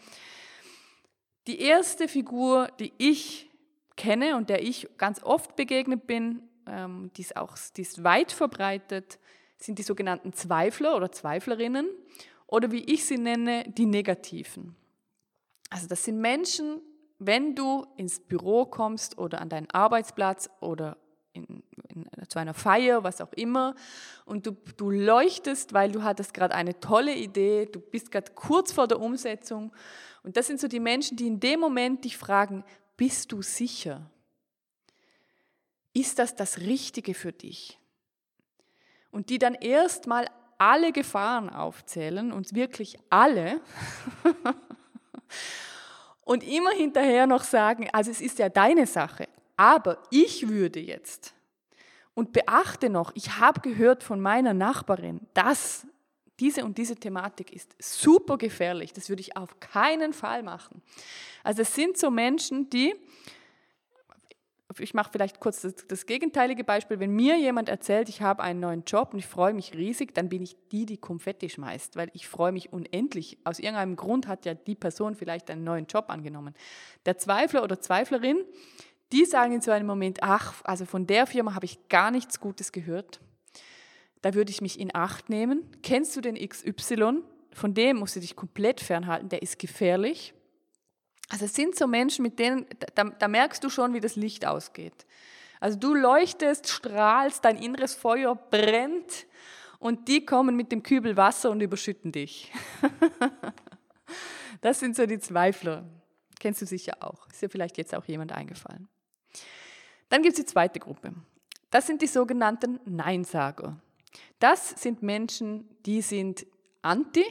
Die 1.47 1.61
erste 1.61 2.09
Figur, 2.09 2.69
die 2.79 2.93
ich 2.97 3.51
kenne 3.97 4.37
und 4.37 4.49
der 4.49 4.63
ich 4.63 4.89
ganz 4.97 5.23
oft 5.23 5.55
begegnet 5.55 6.07
bin, 6.07 6.49
ähm, 6.67 7.11
die, 7.17 7.23
ist 7.23 7.37
auch, 7.37 7.59
die 7.77 7.83
ist 7.83 8.05
weit 8.05 8.33
verbreitet, 8.33 9.19
sind 9.59 9.79
die 9.79 9.83
sogenannten 9.83 10.33
Zweifler 10.33 10.97
oder 10.97 11.13
Zweiflerinnen 11.13 11.89
oder 12.53 12.71
wie 12.71 12.85
ich 12.85 13.07
sie 13.07 13.17
nenne, 13.17 13.65
die 13.67 13.87
Negativen. 13.87 14.77
Also 15.71 15.87
das 15.89 16.05
sind 16.05 16.21
Menschen, 16.21 16.83
wenn 17.19 17.55
du 17.55 17.87
ins 17.97 18.21
Büro 18.21 18.67
kommst 18.67 19.17
oder 19.17 19.41
an 19.41 19.49
deinen 19.49 19.71
Arbeitsplatz 19.71 20.51
oder 20.61 20.99
in, 21.33 21.63
in, 21.89 22.11
zu 22.29 22.39
einer 22.39 22.53
Feier, 22.53 23.05
was 23.05 23.23
auch 23.23 23.33
immer, 23.33 23.75
und 24.27 24.47
du, 24.47 24.53
du 24.77 24.91
leuchtest, 24.91 25.73
weil 25.73 25.93
du 25.93 26.03
hattest 26.03 26.35
gerade 26.35 26.55
eine 26.55 26.79
tolle 26.79 27.15
Idee, 27.15 27.65
du 27.65 27.81
bist 27.81 28.11
gerade 28.11 28.33
kurz 28.35 28.71
vor 28.71 28.87
der 28.87 29.01
Umsetzung. 29.01 29.73
Und 30.23 30.37
das 30.37 30.47
sind 30.47 30.61
so 30.61 30.69
die 30.69 30.79
Menschen, 30.79 31.17
die 31.17 31.29
in 31.29 31.41
dem 31.41 31.59
Moment 31.59 32.05
dich 32.05 32.19
fragen, 32.19 32.65
bist 32.99 33.33
du 33.33 33.41
sicher? 33.41 34.11
Ist 35.95 36.19
das 36.19 36.37
das 36.37 36.59
Richtige 36.59 37.15
für 37.15 37.33
dich? 37.33 37.79
Und 39.11 39.31
die 39.31 39.39
dann 39.39 39.55
erstmal 39.55 40.27
alle 40.63 40.93
Gefahren 40.93 41.51
aufzählen, 41.51 42.31
und 42.31 42.55
wirklich 42.55 42.97
alle, 43.11 43.61
und 46.25 46.45
immer 46.45 46.71
hinterher 46.71 47.27
noch 47.27 47.43
sagen, 47.43 47.89
also 47.93 48.13
es 48.13 48.21
ist 48.21 48.39
ja 48.39 48.49
deine 48.49 48.87
Sache, 48.87 49.29
aber 49.57 49.99
ich 50.11 50.49
würde 50.49 50.79
jetzt. 50.79 51.35
Und 52.15 52.33
beachte 52.33 52.91
noch, 52.91 53.11
ich 53.15 53.39
habe 53.39 53.61
gehört 53.61 54.05
von 54.05 54.21
meiner 54.21 54.55
Nachbarin, 54.55 55.27
dass 55.35 55.87
diese 56.39 56.65
und 56.65 56.79
diese 56.79 56.95
Thematik 56.95 57.53
ist 57.53 57.75
super 57.81 58.39
gefährlich. 58.39 58.93
Das 58.93 59.09
würde 59.09 59.21
ich 59.21 59.37
auf 59.37 59.59
keinen 59.59 60.13
Fall 60.13 60.43
machen. 60.43 60.83
Also 61.43 61.63
es 61.63 61.75
sind 61.75 61.97
so 61.97 62.11
Menschen, 62.11 62.71
die 62.71 62.95
ich 64.79 64.95
mache 64.95 65.11
vielleicht 65.13 65.41
kurz 65.41 65.63
das, 65.63 65.75
das, 65.89 66.07
gegenteilige 66.07 66.65
Beispiel. 66.65 67.01
Wenn 67.01 67.13
mir 67.13 67.39
jemand 67.39 67.69
erzählt, 67.69 68.09
ich 68.09 68.23
habe 68.23 68.43
einen 68.43 68.61
neuen 68.61 68.85
Job 68.85 69.13
und 69.13 69.19
ich 69.19 69.27
freue 69.27 69.55
mich 69.55 69.75
riesig, 69.75 70.15
dann 70.15 70.29
bin 70.29 70.43
ich 70.43 70.57
die, 70.71 70.87
die 70.87 70.99
Konfetti 70.99 71.49
schmeißt, 71.49 71.97
weil 71.97 72.11
ich 72.13 72.29
freue 72.29 72.53
mich 72.53 72.73
unendlich. 72.73 73.39
Aus 73.45 73.59
irgendeinem 73.59 73.97
Grund 73.97 74.29
hat 74.29 74.45
ja 74.45 74.55
die 74.55 74.75
Person 74.75 75.15
vielleicht 75.15 75.51
einen 75.51 75.65
neuen 75.65 75.87
Job 75.87 76.07
angenommen. 76.09 76.55
Der 77.07 77.19
Zweifler 77.19 77.63
oder 77.63 77.81
Zweiflerin, 77.81 78.45
die 79.13 79.25
sagen 79.25 79.53
in 79.53 79.61
so 79.61 79.71
einem 79.71 79.87
Moment, 79.87 80.23
ach, 80.23 80.55
also 80.65 80.87
von 80.87 81.07
der 81.07 81.27
Firma 81.27 81.55
habe 81.55 81.67
ich 81.67 81.89
gar 81.89 82.11
nichts 82.11 82.41
Gutes 82.41 82.73
gehört. 82.73 83.21
Da 84.23 84.35
würde 84.35 84.51
ich 84.51 84.61
mich 84.61 84.79
in 84.79 84.95
Acht 84.95 85.29
nehmen. 85.29 85.65
Kennst 85.83 86.17
du 86.17 86.21
den 86.21 86.37
XY? 86.37 87.23
Von 87.53 87.75
dem 87.75 87.99
musst 87.99 88.17
du 88.17 88.21
dich 88.21 88.37
komplett 88.37 88.81
fernhalten, 88.81 89.29
der 89.29 89.43
ist 89.43 89.59
gefährlich. 89.59 90.33
Also 91.33 91.47
es 91.47 91.55
sind 91.55 91.75
so 91.75 91.87
Menschen, 91.87 92.23
mit 92.25 92.39
denen, 92.39 92.67
da, 92.95 93.05
da 93.05 93.27
merkst 93.27 93.65
du 93.65 93.71
schon, 93.71 93.95
wie 93.95 94.01
das 94.01 94.17
Licht 94.17 94.45
ausgeht. 94.45 95.07
Also 95.61 95.79
du 95.79 95.95
leuchtest, 95.95 96.69
strahlst, 96.69 97.43
dein 97.47 97.57
inneres 97.57 97.95
Feuer 97.95 98.37
brennt 98.37 99.27
und 99.79 100.09
die 100.09 100.27
kommen 100.27 100.57
mit 100.57 100.71
dem 100.71 100.83
Kübel 100.83 101.17
Wasser 101.17 101.51
und 101.51 101.63
überschütten 101.63 102.13
dich. 102.13 102.53
das 104.61 104.81
sind 104.81 104.95
so 104.95 105.07
die 105.07 105.21
Zweifler. 105.21 105.87
Kennst 106.39 106.61
du 106.61 106.67
sicher 106.67 106.99
auch. 107.01 107.27
Ist 107.29 107.41
dir 107.41 107.49
vielleicht 107.49 107.79
jetzt 107.79 107.95
auch 107.95 108.05
jemand 108.05 108.33
eingefallen. 108.33 108.89
Dann 110.11 110.21
gibt 110.21 110.39
es 110.39 110.45
die 110.45 110.53
zweite 110.53 110.81
Gruppe. 110.81 111.15
Das 111.71 111.87
sind 111.87 112.03
die 112.03 112.09
sogenannten 112.09 112.79
Neinsager. 112.85 113.81
Das 114.39 114.69
sind 114.69 115.03
Menschen, 115.03 115.67
die 115.87 116.03
sind 116.03 116.45
anti, 116.83 117.25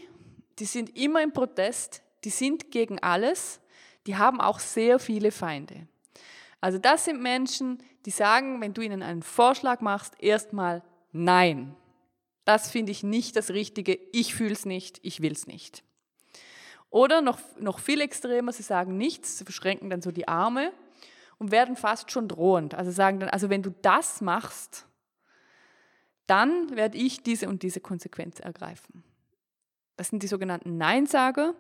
die 0.58 0.66
sind 0.66 0.98
immer 0.98 1.22
im 1.22 1.34
Protest, 1.34 2.02
die 2.24 2.32
sind 2.32 2.72
gegen 2.72 2.98
alles, 2.98 3.61
die 4.08 4.18
haben 4.18 4.42
auch 4.42 4.60
sehr 4.60 5.00
viele 5.00 5.32
Feinde. 5.32 5.88
Also 6.60 6.78
das 6.78 7.06
sind 7.06 7.22
Menschen, 7.22 7.84
die 8.06 8.12
sagen, 8.12 8.62
wenn 8.62 8.74
du 8.74 8.82
ihnen 8.82 9.04
einen 9.04 9.24
Vorschlag 9.24 9.82
machst, 9.82 10.16
erstmal 10.20 10.84
nein. 11.12 11.76
Das 12.46 12.72
finde 12.72 12.92
ich 12.92 13.04
nicht 13.04 13.36
das 13.36 13.52
Richtige, 13.52 13.98
ich 14.12 14.34
fühle 14.34 14.54
es 14.54 14.66
nicht, 14.66 15.00
ich 15.04 15.22
will 15.22 15.32
es 15.32 15.48
nicht. 15.48 15.84
Oder 16.90 17.22
noch, 17.22 17.40
noch 17.60 17.80
viel 17.80 18.02
extremer, 18.02 18.52
sie 18.52 18.64
sagen 18.64 18.98
nichts, 18.98 19.38
sie 19.38 19.46
verschränken 19.46 19.90
dann 19.90 20.02
so 20.02 20.12
die 20.12 20.28
Arme 20.28 20.74
und 21.38 21.52
werden 21.52 21.76
fast 21.76 22.12
schon 22.12 22.28
drohend. 22.28 22.76
Also 22.76 22.92
sagen 22.92 23.20
dann, 23.20 23.30
also 23.30 23.50
wenn 23.50 23.64
du 23.64 23.72
das 23.82 24.22
machst, 24.22 24.86
dann 26.28 26.76
werde 26.76 26.98
ich 26.98 27.24
diese 27.24 27.48
und 27.48 27.64
diese 27.64 27.80
Konsequenz 27.80 28.40
ergreifen. 28.40 29.04
Das 29.98 30.10
sind 30.10 30.24
die 30.24 30.28
sogenannten 30.28 30.78
Neinsager, 30.78 31.56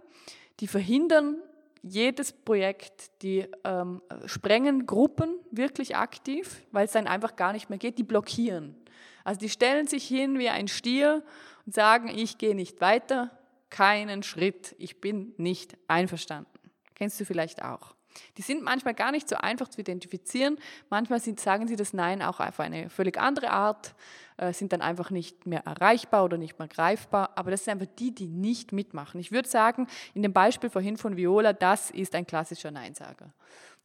die 0.59 0.67
verhindern 0.67 1.41
jedes 1.83 2.31
Projekt, 2.31 3.11
die 3.23 3.47
ähm, 3.63 4.01
sprengen 4.25 4.85
Gruppen 4.85 5.35
wirklich 5.51 5.95
aktiv, 5.95 6.61
weil 6.71 6.85
es 6.85 6.91
dann 6.91 7.07
einfach 7.07 7.35
gar 7.35 7.53
nicht 7.53 7.69
mehr 7.69 7.79
geht, 7.79 7.97
die 7.97 8.03
blockieren. 8.03 8.75
Also 9.23 9.39
die 9.39 9.49
stellen 9.49 9.87
sich 9.87 10.07
hin 10.07 10.39
wie 10.39 10.49
ein 10.49 10.67
Stier 10.67 11.23
und 11.65 11.73
sagen, 11.73 12.07
ich 12.07 12.37
gehe 12.37 12.55
nicht 12.55 12.81
weiter, 12.81 13.31
keinen 13.69 14.23
Schritt, 14.23 14.75
ich 14.77 14.99
bin 15.01 15.33
nicht 15.37 15.77
einverstanden. 15.87 16.51
Kennst 16.95 17.19
du 17.19 17.25
vielleicht 17.25 17.63
auch. 17.63 17.95
Die 18.37 18.41
sind 18.41 18.63
manchmal 18.63 18.93
gar 18.93 19.11
nicht 19.11 19.27
so 19.27 19.35
einfach 19.35 19.67
zu 19.67 19.81
identifizieren. 19.81 20.57
Manchmal 20.89 21.19
sind, 21.19 21.39
sagen 21.39 21.67
sie 21.67 21.75
das 21.75 21.93
Nein 21.93 22.21
auch 22.21 22.39
auf 22.39 22.59
eine 22.59 22.89
völlig 22.89 23.19
andere 23.19 23.51
Art, 23.51 23.93
äh, 24.37 24.53
sind 24.53 24.73
dann 24.73 24.81
einfach 24.81 25.11
nicht 25.11 25.45
mehr 25.45 25.65
erreichbar 25.65 26.23
oder 26.25 26.37
nicht 26.37 26.59
mehr 26.59 26.67
greifbar. 26.67 27.31
Aber 27.35 27.51
das 27.51 27.65
sind 27.65 27.73
einfach 27.73 27.93
die, 27.97 28.13
die 28.13 28.27
nicht 28.27 28.71
mitmachen. 28.71 29.19
Ich 29.19 29.31
würde 29.31 29.49
sagen, 29.49 29.87
in 30.13 30.21
dem 30.21 30.33
Beispiel 30.33 30.69
vorhin 30.69 30.97
von 30.97 31.17
Viola, 31.17 31.53
das 31.53 31.91
ist 31.91 32.15
ein 32.15 32.27
klassischer 32.27 32.71
Neinsager, 32.71 33.33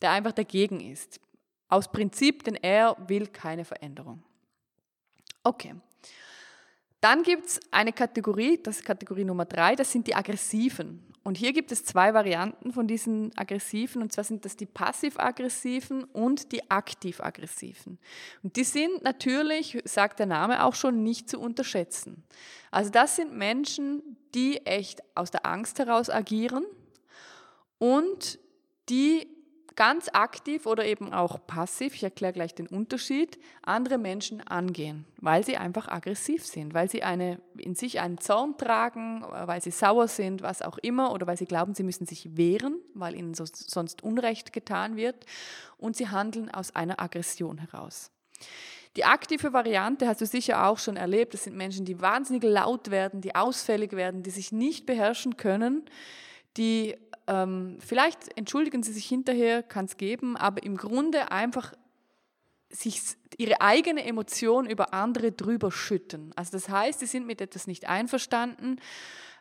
der 0.03 0.11
einfach 0.11 0.33
dagegen 0.33 0.81
ist. 0.81 1.21
Aus 1.69 1.91
Prinzip, 1.91 2.45
denn 2.45 2.55
er 2.55 2.97
will 3.09 3.27
keine 3.27 3.65
Veränderung. 3.65 4.23
Okay, 5.43 5.75
dann 7.01 7.23
gibt 7.23 7.47
es 7.47 7.61
eine 7.71 7.93
Kategorie, 7.93 8.59
das 8.61 8.79
ist 8.79 8.85
Kategorie 8.85 9.25
Nummer 9.25 9.45
drei, 9.45 9.77
das 9.77 9.93
sind 9.93 10.07
die 10.07 10.15
Aggressiven. 10.15 11.05
Und 11.27 11.37
hier 11.37 11.53
gibt 11.53 11.73
es 11.73 11.85
zwei 11.85 12.15
Varianten 12.15 12.73
von 12.73 12.87
diesen 12.87 13.37
Aggressiven, 13.37 14.01
und 14.01 14.13
zwar 14.13 14.23
sind 14.23 14.45
das 14.45 14.57
die 14.57 14.65
passiv-aggressiven 14.65 16.05
und 16.05 16.53
die 16.53 16.71
aktiv-aggressiven. 16.71 17.99
Und 18.45 18.55
die 18.55 18.63
sind 18.63 19.03
natürlich, 19.03 19.77
sagt 19.85 20.21
der 20.21 20.27
Name 20.27 20.63
auch 20.63 20.77
schon, 20.77 21.03
nicht 21.03 21.29
zu 21.29 21.41
unterschätzen. 21.41 22.23
Also 22.71 22.93
das 22.93 23.17
sind 23.17 23.37
Menschen, 23.37 24.17
die 24.37 24.65
echt 24.67 25.01
aus 25.17 25.33
der 25.33 25.45
Angst 25.47 25.81
heraus 25.81 26.11
agieren 26.11 26.65
und 27.79 28.39
die 28.89 29.27
ganz 29.77 30.09
aktiv 30.13 30.67
oder 30.67 30.85
eben 30.85 31.13
auch 31.13 31.47
passiv, 31.47 31.95
ich 31.95 32.03
erkläre 32.03 32.33
gleich 32.33 32.55
den 32.55 32.67
Unterschied, 32.67 33.39
andere 33.63 33.99
Menschen 33.99 34.41
angehen, 34.47 35.05
weil 35.19 35.45
sie 35.45 35.57
einfach 35.57 35.89
aggressiv 35.89 36.45
sind, 36.45 36.75
weil 36.75 36.91
sie 36.91 37.03
eine, 37.03 37.41
in 37.59 37.75
sich 37.75 38.01
einen 38.01 38.19
Zorn 38.19 38.57
tragen, 38.57 39.23
weil 39.23 39.63
sie 39.63 39.71
sauer 39.71 40.09
sind, 40.09 40.43
was 40.43 40.63
auch 40.63 40.79
immer, 40.79 41.13
oder 41.13 41.27
weil 41.27 41.37
sie 41.37 41.45
glauben, 41.45 41.75
sie 41.75 41.83
müssen 41.83 42.07
sich 42.07 42.37
wehren, 42.37 42.81
weil 42.95 43.15
ihnen 43.15 43.35
so, 43.35 43.45
sonst 43.47 44.03
Unrecht 44.03 44.53
getan 44.53 44.97
wird, 44.97 45.27
und 45.77 45.95
sie 45.95 46.09
handeln 46.09 46.51
aus 46.51 46.75
einer 46.75 46.99
Aggression 46.99 47.59
heraus. 47.59 48.11
Die 48.97 49.05
aktive 49.05 49.53
Variante 49.53 50.09
hast 50.09 50.23
du 50.23 50.27
sicher 50.27 50.67
auch 50.67 50.79
schon 50.79 50.97
erlebt. 50.97 51.35
Das 51.35 51.45
sind 51.45 51.55
Menschen, 51.55 51.85
die 51.85 52.01
wahnsinnig 52.01 52.43
laut 52.43 52.91
werden, 52.91 53.21
die 53.21 53.35
ausfällig 53.35 53.93
werden, 53.93 54.23
die 54.23 54.31
sich 54.31 54.53
nicht 54.53 54.87
beherrschen 54.87 55.37
können, 55.37 55.85
die 56.57 56.97
ähm, 57.27 57.79
vielleicht 57.81 58.37
entschuldigen 58.37 58.83
sie 58.83 58.93
sich 58.93 59.07
hinterher, 59.07 59.63
kann 59.63 59.87
es 59.87 59.97
geben, 59.97 60.37
aber 60.37 60.63
im 60.63 60.77
Grunde 60.77 61.31
einfach 61.31 61.73
sich 62.71 63.01
ihre 63.39 63.61
eigene 63.61 64.05
Emotion 64.05 64.69
über 64.69 64.93
andere 64.93 65.33
drüber 65.33 65.71
schütten. 65.71 66.33
Also 66.37 66.53
das 66.53 66.69
heißt, 66.69 67.01
sie 67.01 67.07
sind 67.07 67.27
mit 67.27 67.41
etwas 67.41 67.67
nicht 67.67 67.89
einverstanden, 67.89 68.81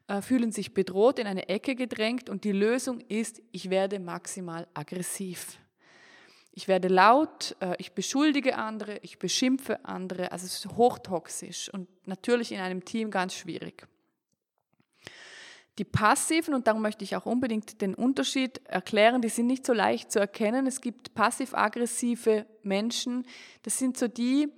äh, 0.08 0.22
fühlen 0.22 0.52
sich 0.52 0.74
bedroht, 0.74 1.20
in 1.20 1.28
eine 1.28 1.50
Ecke 1.50 1.76
gedrängt 1.76 2.30
und 2.30 2.44
die 2.44 2.52
Lösung 2.52 3.02
ist, 3.02 3.42
ich 3.52 3.70
werde 3.70 4.00
maximal 4.00 4.68
aggressiv. 4.74 5.58
Ich 6.52 6.68
werde 6.68 6.88
laut, 6.88 7.56
äh, 7.60 7.76
ich 7.80 7.94
beschuldige 7.94 8.58
andere, 8.58 9.00
ich 9.02 9.20
beschimpfe 9.20 9.84
andere, 9.84 10.32
also 10.32 10.46
es 10.46 10.66
ist 10.66 10.78
hochtoxisch 10.78 11.70
und 11.74 11.88
natürlich 12.08 12.52
in 12.52 12.60
einem 12.60 12.86
Team 12.86 13.12
ganz 13.12 13.36
schwierig. 13.36 13.88
Die 15.78 15.84
passiven, 15.84 16.54
und 16.54 16.68
darum 16.68 16.82
möchte 16.82 17.04
ich 17.04 17.16
auch 17.16 17.26
unbedingt 17.26 17.82
den 17.82 17.96
Unterschied 17.96 18.66
erklären, 18.66 19.22
die 19.22 19.30
sind 19.30 19.48
nicht 19.48 19.66
so 19.66 19.74
leicht 19.74 20.12
zu 20.12 20.20
erkennen. 20.20 20.68
Es 20.68 20.80
gibt 20.80 21.14
passiv-aggressive 21.14 22.46
Menschen, 22.64 23.26
das 23.64 23.78
sind 23.78 23.98
so 23.98 24.08
die, 24.08 24.50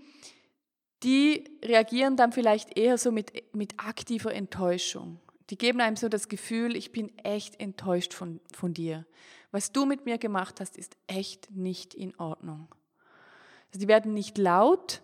die 1.04 1.44
reagieren 1.64 2.18
dann 2.18 2.32
vielleicht 2.32 2.78
eher 2.78 2.98
so 2.98 3.12
mit, 3.12 3.32
mit 3.56 3.74
aktiver 3.78 4.34
Enttäuschung. 4.34 5.20
Die 5.50 5.58
geben 5.58 5.82
einem 5.82 5.96
so 5.96 6.10
das 6.10 6.28
Gefühl, 6.28 6.76
ich 6.76 6.92
bin 6.92 7.18
echt 7.20 7.60
enttäuscht 7.60 8.14
von, 8.14 8.40
von 8.54 8.74
dir. 8.74 9.06
Was 9.52 9.72
du 9.72 9.86
mit 9.86 10.06
mir 10.06 10.18
gemacht 10.18 10.60
hast, 10.60 10.78
ist 10.78 10.98
echt 11.08 11.50
nicht 11.52 11.94
in 11.94 12.20
Ordnung. 12.20 12.68
Also 13.68 13.80
die 13.80 13.88
werden 13.88 14.14
nicht 14.14 14.38
laut, 14.38 15.02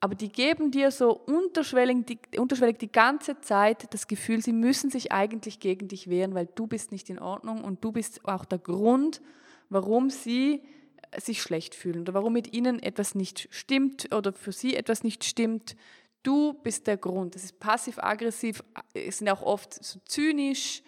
aber 0.00 0.14
die 0.14 0.30
geben 0.30 0.70
dir 0.70 0.90
so 0.90 1.12
unterschwellig 1.12 2.04
die, 2.06 2.38
unterschwellig 2.38 2.78
die 2.78 2.92
ganze 2.92 3.40
Zeit 3.40 3.92
das 3.94 4.06
Gefühl, 4.06 4.42
sie 4.42 4.52
müssen 4.52 4.90
sich 4.90 5.12
eigentlich 5.12 5.58
gegen 5.58 5.88
dich 5.88 6.08
wehren, 6.08 6.34
weil 6.34 6.46
du 6.54 6.66
bist 6.66 6.92
nicht 6.92 7.08
in 7.08 7.18
Ordnung 7.18 7.64
und 7.64 7.82
du 7.82 7.92
bist 7.92 8.24
auch 8.24 8.44
der 8.44 8.58
Grund, 8.58 9.22
warum 9.70 10.10
sie 10.10 10.62
äh, 11.10 11.20
sich 11.20 11.40
schlecht 11.40 11.74
fühlen 11.74 12.02
oder 12.02 12.14
warum 12.14 12.34
mit 12.34 12.52
ihnen 12.52 12.82
etwas 12.82 13.14
nicht 13.14 13.48
stimmt 13.50 14.14
oder 14.14 14.32
für 14.32 14.52
sie 14.52 14.76
etwas 14.76 15.02
nicht 15.02 15.24
stimmt. 15.24 15.76
Du 16.22 16.52
bist 16.52 16.86
der 16.86 16.98
Grund. 16.98 17.34
Das 17.34 17.44
ist 17.44 17.58
passiv-aggressiv, 17.58 18.62
äh, 18.92 19.10
sind 19.10 19.30
auch 19.30 19.42
oft 19.42 19.82
so 19.82 19.98
zynisch. 20.04 20.82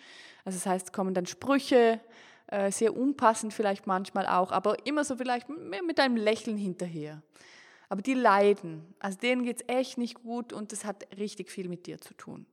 Also 0.44 0.58
das 0.58 0.66
heißt, 0.66 0.92
kommen 0.92 1.14
dann 1.14 1.26
Sprüche, 1.26 2.00
äh, 2.48 2.70
sehr 2.70 2.94
unpassend 2.94 3.54
vielleicht 3.54 3.86
manchmal 3.86 4.26
auch, 4.26 4.52
aber 4.52 4.86
immer 4.86 5.04
so 5.04 5.16
vielleicht 5.16 5.48
mit 5.48 5.98
einem 5.98 6.16
Lächeln 6.16 6.56
hinterher. 6.56 7.22
Aber 7.88 8.02
die 8.02 8.14
leiden. 8.14 8.94
Also 8.98 9.18
denen 9.18 9.44
geht 9.44 9.62
es 9.62 9.68
echt 9.68 9.98
nicht 9.98 10.22
gut 10.22 10.52
und 10.52 10.72
das 10.72 10.84
hat 10.84 11.06
richtig 11.16 11.50
viel 11.50 11.68
mit 11.68 11.86
dir 11.86 12.00
zu 12.00 12.14
tun. 12.14 12.46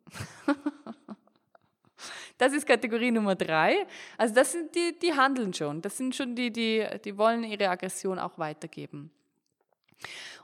das 2.38 2.54
ist 2.54 2.65
Kategorie 2.65 3.12
Nummer 3.12 3.36
drei. 3.36 3.86
Also 4.18 4.34
das 4.34 4.54
sind 4.54 4.74
die, 4.75 4.98
die 4.98 5.13
handeln 5.13 5.54
schon. 5.54 5.82
Das 5.82 5.98
sind 5.98 6.15
schon 6.15 6.36
die, 6.36 6.51
die, 6.51 6.88
die 7.04 7.18
wollen 7.18 7.44
ihre 7.44 7.70
Aggression 7.70 8.18
auch 8.18 8.38
weitergeben. 8.38 9.12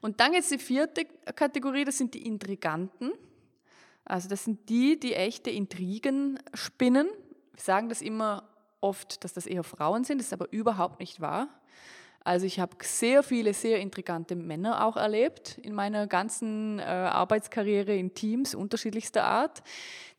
Und 0.01 0.19
dann 0.19 0.33
jetzt 0.33 0.51
die 0.51 0.57
vierte 0.57 1.05
Kategorie, 1.35 1.85
das 1.85 1.97
sind 1.97 2.13
die 2.13 2.25
Intriganten. 2.25 3.11
Also 4.03 4.27
das 4.27 4.43
sind 4.43 4.67
die, 4.67 4.99
die 4.99 5.13
echte 5.13 5.51
Intrigen 5.51 6.39
spinnen. 6.53 7.07
Wir 7.53 7.63
sagen 7.63 7.87
das 7.87 8.01
immer 8.01 8.49
oft, 8.81 9.23
dass 9.23 9.33
das 9.33 9.45
eher 9.45 9.63
Frauen 9.63 10.03
sind, 10.03 10.17
das 10.17 10.27
ist 10.27 10.33
aber 10.33 10.51
überhaupt 10.51 10.99
nicht 10.99 11.21
wahr. 11.21 11.47
Also 12.23 12.45
ich 12.45 12.59
habe 12.59 12.75
sehr 12.83 13.23
viele, 13.23 13.53
sehr 13.53 13.79
intrigante 13.79 14.35
Männer 14.35 14.85
auch 14.85 14.95
erlebt 14.95 15.57
in 15.63 15.73
meiner 15.73 16.05
ganzen 16.05 16.77
äh, 16.77 16.83
Arbeitskarriere 16.83 17.95
in 17.95 18.13
Teams 18.13 18.53
unterschiedlichster 18.53 19.23
Art. 19.23 19.63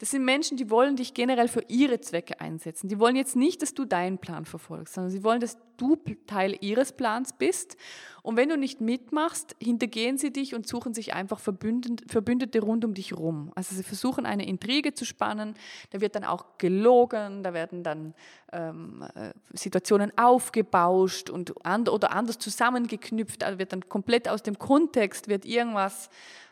Das 0.00 0.10
sind 0.10 0.24
Menschen, 0.24 0.56
die 0.56 0.68
wollen 0.68 0.96
dich 0.96 1.14
generell 1.14 1.46
für 1.46 1.62
ihre 1.68 2.00
Zwecke 2.00 2.40
einsetzen. 2.40 2.88
Die 2.88 2.98
wollen 2.98 3.14
jetzt 3.14 3.36
nicht, 3.36 3.62
dass 3.62 3.72
du 3.72 3.84
deinen 3.84 4.18
Plan 4.18 4.46
verfolgst, 4.46 4.94
sondern 4.94 5.12
sie 5.12 5.22
wollen, 5.22 5.40
dass 5.40 5.58
du 5.82 5.96
Teil 6.26 6.56
ihres 6.60 6.92
Plans 6.92 7.32
bist. 7.32 7.76
Und 8.22 8.36
wenn 8.36 8.48
du 8.48 8.56
nicht 8.56 8.80
mitmachst, 8.80 9.56
hintergehen 9.60 10.16
sie 10.16 10.32
dich 10.32 10.54
und 10.54 10.66
suchen 10.66 10.94
sich 10.94 11.12
einfach 11.12 11.40
Verbündete 11.40 12.60
rund 12.60 12.84
um 12.84 12.94
dich 12.94 13.16
rum. 13.16 13.50
Also 13.56 13.74
sie 13.74 13.82
versuchen 13.82 14.26
eine 14.26 14.46
Intrige 14.46 14.94
zu 14.94 15.04
spannen. 15.04 15.54
Da 15.90 16.00
wird 16.00 16.14
dann 16.14 16.24
auch 16.24 16.58
gelogen, 16.58 17.42
da 17.42 17.52
werden 17.52 17.82
dann 17.82 18.14
ähm, 18.52 19.04
äh, 19.14 19.32
Situationen 19.52 20.16
aufgebauscht 20.16 21.30
und 21.30 21.52
and 21.66 21.88
oder 21.88 22.12
anders 22.12 22.38
zusammengeknüpft. 22.38 23.42
Also 23.42 23.58
wird 23.58 23.72
dann 23.72 23.88
komplett 23.88 24.28
aus 24.28 24.42
dem 24.42 24.58
Kontext 24.58 25.28
wird 25.28 25.44
irgendwas 25.44 26.08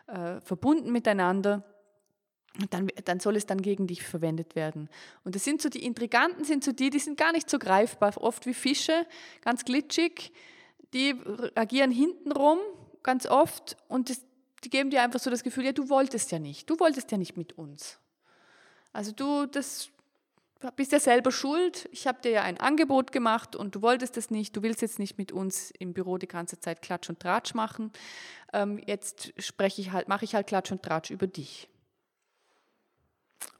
äh, 0.09 0.41
verbunden 0.41 0.91
miteinander 0.91 1.63
dann, 2.71 2.89
dann 3.05 3.21
soll 3.21 3.37
es 3.37 3.47
dann 3.47 3.63
gegen 3.63 3.87
dich 3.87 4.03
verwendet 4.03 4.57
werden. 4.57 4.89
Und 5.25 5.35
das 5.35 5.45
sind 5.45 5.63
so 5.63 5.69
die 5.69 5.85
Intriganten, 5.85 6.45
sind 6.45 6.65
so 6.65 6.73
die, 6.73 6.91
die 6.91 6.99
sind 6.99 7.17
gar 7.17 7.33
nicht 7.33 7.49
so 7.49 7.59
greifbar, 7.59 8.13
oft 8.17 8.47
wie 8.47 8.55
Fische, 8.55 9.07
ganz 9.43 9.65
glitschig. 9.65 10.33
Die 10.93 11.15
agieren 11.55 11.93
hintenrum 11.93 12.59
ganz 13.03 13.27
oft 13.27 13.77
und 13.89 14.11
das, 14.11 14.21
die 14.65 14.71
geben 14.71 14.91
dir 14.91 15.03
einfach 15.03 15.21
so 15.21 15.31
das 15.31 15.43
Gefühl, 15.43 15.65
ja, 15.65 15.73
du 15.73 15.89
wolltest 15.89 16.33
ja 16.33 16.39
nicht, 16.39 16.69
du 16.69 16.79
wolltest 16.81 17.11
ja 17.13 17.19
nicht 17.19 17.37
mit 17.37 17.57
uns. 17.57 17.99
Also 18.93 19.13
du, 19.13 19.47
das 19.47 19.91
bist 20.77 20.93
ja 20.93 21.01
selber 21.01 21.33
schuld. 21.33 21.89
Ich 21.93 22.07
habe 22.07 22.21
dir 22.21 22.33
ja 22.33 22.43
ein 22.43 22.59
Angebot 22.59 23.13
gemacht 23.13 23.57
und 23.57 23.75
du 23.75 23.83
wolltest 23.83 24.17
es 24.17 24.31
nicht. 24.31 24.55
Du 24.57 24.63
willst 24.63 24.83
jetzt 24.83 24.99
nicht 24.99 25.17
mit 25.17 25.33
uns 25.33 25.71
im 25.79 25.95
Büro 25.95 26.19
die 26.19 26.29
ganze 26.29 26.61
Zeit 26.61 26.83
Klatsch 26.83 27.09
und 27.09 27.21
Tratsch 27.21 27.55
machen. 27.55 27.93
Ähm, 28.53 28.83
jetzt 28.87 29.33
spreche 29.39 29.81
ich 29.81 29.93
halt, 29.93 30.09
mache 30.09 30.25
ich 30.25 30.35
halt 30.35 30.47
Klatsch 30.47 30.71
und 30.71 30.83
Tratsch 30.83 31.11
über 31.11 31.27
dich. 31.27 31.69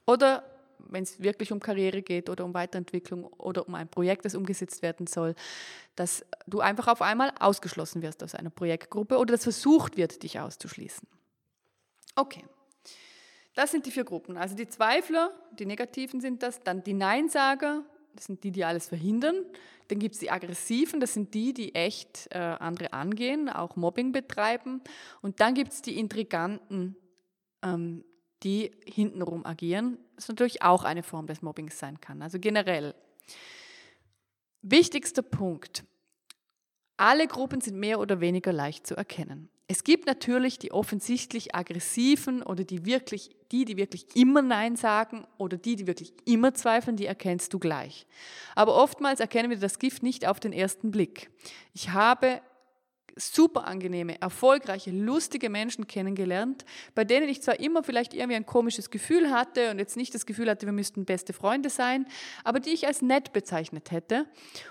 Oder 0.05 0.43
wenn 0.89 1.03
es 1.03 1.21
wirklich 1.21 1.51
um 1.51 1.59
Karriere 1.59 2.01
geht 2.01 2.29
oder 2.29 2.43
um 2.45 2.53
Weiterentwicklung 2.53 3.25
oder 3.25 3.67
um 3.67 3.75
ein 3.75 3.87
Projekt, 3.87 4.25
das 4.25 4.35
umgesetzt 4.35 4.81
werden 4.81 5.07
soll, 5.07 5.35
dass 5.95 6.25
du 6.47 6.59
einfach 6.59 6.87
auf 6.87 7.01
einmal 7.01 7.31
ausgeschlossen 7.39 8.01
wirst 8.01 8.23
aus 8.23 8.35
einer 8.35 8.49
Projektgruppe 8.49 9.17
oder 9.17 9.33
dass 9.33 9.43
versucht 9.43 9.97
wird, 9.97 10.23
dich 10.23 10.39
auszuschließen. 10.39 11.07
Okay. 12.15 12.43
Das 13.53 13.71
sind 13.71 13.85
die 13.85 13.91
vier 13.91 14.05
Gruppen. 14.05 14.37
Also 14.37 14.55
die 14.55 14.67
Zweifler, 14.67 15.31
die 15.59 15.65
Negativen 15.65 16.21
sind 16.21 16.41
das, 16.41 16.61
dann 16.61 16.83
die 16.83 16.93
Neinsager, 16.93 17.83
das 18.15 18.25
sind 18.25 18.43
die, 18.43 18.51
die 18.51 18.63
alles 18.63 18.87
verhindern. 18.87 19.45
Dann 19.89 19.99
gibt 19.99 20.15
es 20.15 20.19
die 20.19 20.31
Aggressiven, 20.31 21.01
das 21.01 21.13
sind 21.13 21.33
die, 21.33 21.53
die 21.53 21.75
echt 21.75 22.27
äh, 22.31 22.37
andere 22.37 22.93
angehen, 22.93 23.49
auch 23.49 23.75
Mobbing 23.75 24.13
betreiben. 24.13 24.81
Und 25.21 25.41
dann 25.41 25.53
gibt 25.53 25.73
es 25.73 25.81
die 25.81 25.99
Intriganten, 25.99 26.95
ähm, 27.61 28.05
die 28.43 28.71
hintenrum 28.85 29.45
agieren, 29.45 29.97
was 30.15 30.27
natürlich 30.27 30.61
auch 30.61 30.83
eine 30.83 31.03
Form 31.03 31.27
des 31.27 31.41
Mobbings 31.41 31.77
sein 31.77 32.01
kann. 32.01 32.21
Also 32.21 32.39
generell. 32.39 32.95
Wichtigster 34.61 35.21
Punkt. 35.21 35.83
Alle 36.97 37.27
Gruppen 37.27 37.61
sind 37.61 37.79
mehr 37.79 37.99
oder 37.99 38.19
weniger 38.19 38.53
leicht 38.53 38.85
zu 38.85 38.95
erkennen. 38.95 39.49
Es 39.67 39.85
gibt 39.85 40.05
natürlich 40.05 40.59
die 40.59 40.73
offensichtlich 40.73 41.55
aggressiven 41.55 42.43
oder 42.43 42.65
die 42.65 42.85
wirklich, 42.85 43.29
die, 43.53 43.63
die 43.63 43.77
wirklich 43.77 44.05
immer 44.15 44.41
Nein 44.41 44.75
sagen 44.75 45.25
oder 45.37 45.55
die, 45.55 45.77
die 45.77 45.87
wirklich 45.87 46.13
immer 46.25 46.53
zweifeln, 46.53 46.97
die 46.97 47.05
erkennst 47.05 47.53
du 47.53 47.59
gleich. 47.59 48.05
Aber 48.53 48.75
oftmals 48.75 49.21
erkennen 49.21 49.49
wir 49.49 49.57
das 49.57 49.79
Gift 49.79 50.03
nicht 50.03 50.27
auf 50.27 50.41
den 50.41 50.51
ersten 50.51 50.91
Blick. 50.91 51.31
Ich 51.73 51.91
habe 51.91 52.41
super 53.15 53.67
angenehme, 53.67 54.19
erfolgreiche, 54.21 54.91
lustige 54.91 55.49
Menschen 55.49 55.87
kennengelernt, 55.87 56.65
bei 56.95 57.03
denen 57.03 57.29
ich 57.29 57.41
zwar 57.41 57.59
immer 57.59 57.83
vielleicht 57.83 58.13
irgendwie 58.13 58.35
ein 58.35 58.45
komisches 58.45 58.89
Gefühl 58.89 59.31
hatte 59.31 59.71
und 59.71 59.79
jetzt 59.79 59.97
nicht 59.97 60.13
das 60.13 60.25
Gefühl 60.25 60.49
hatte, 60.49 60.65
wir 60.65 60.73
müssten 60.73 61.05
beste 61.05 61.33
Freunde 61.33 61.69
sein, 61.69 62.05
aber 62.43 62.59
die 62.59 62.71
ich 62.71 62.87
als 62.87 63.01
nett 63.01 63.33
bezeichnet 63.33 63.91
hätte 63.91 64.25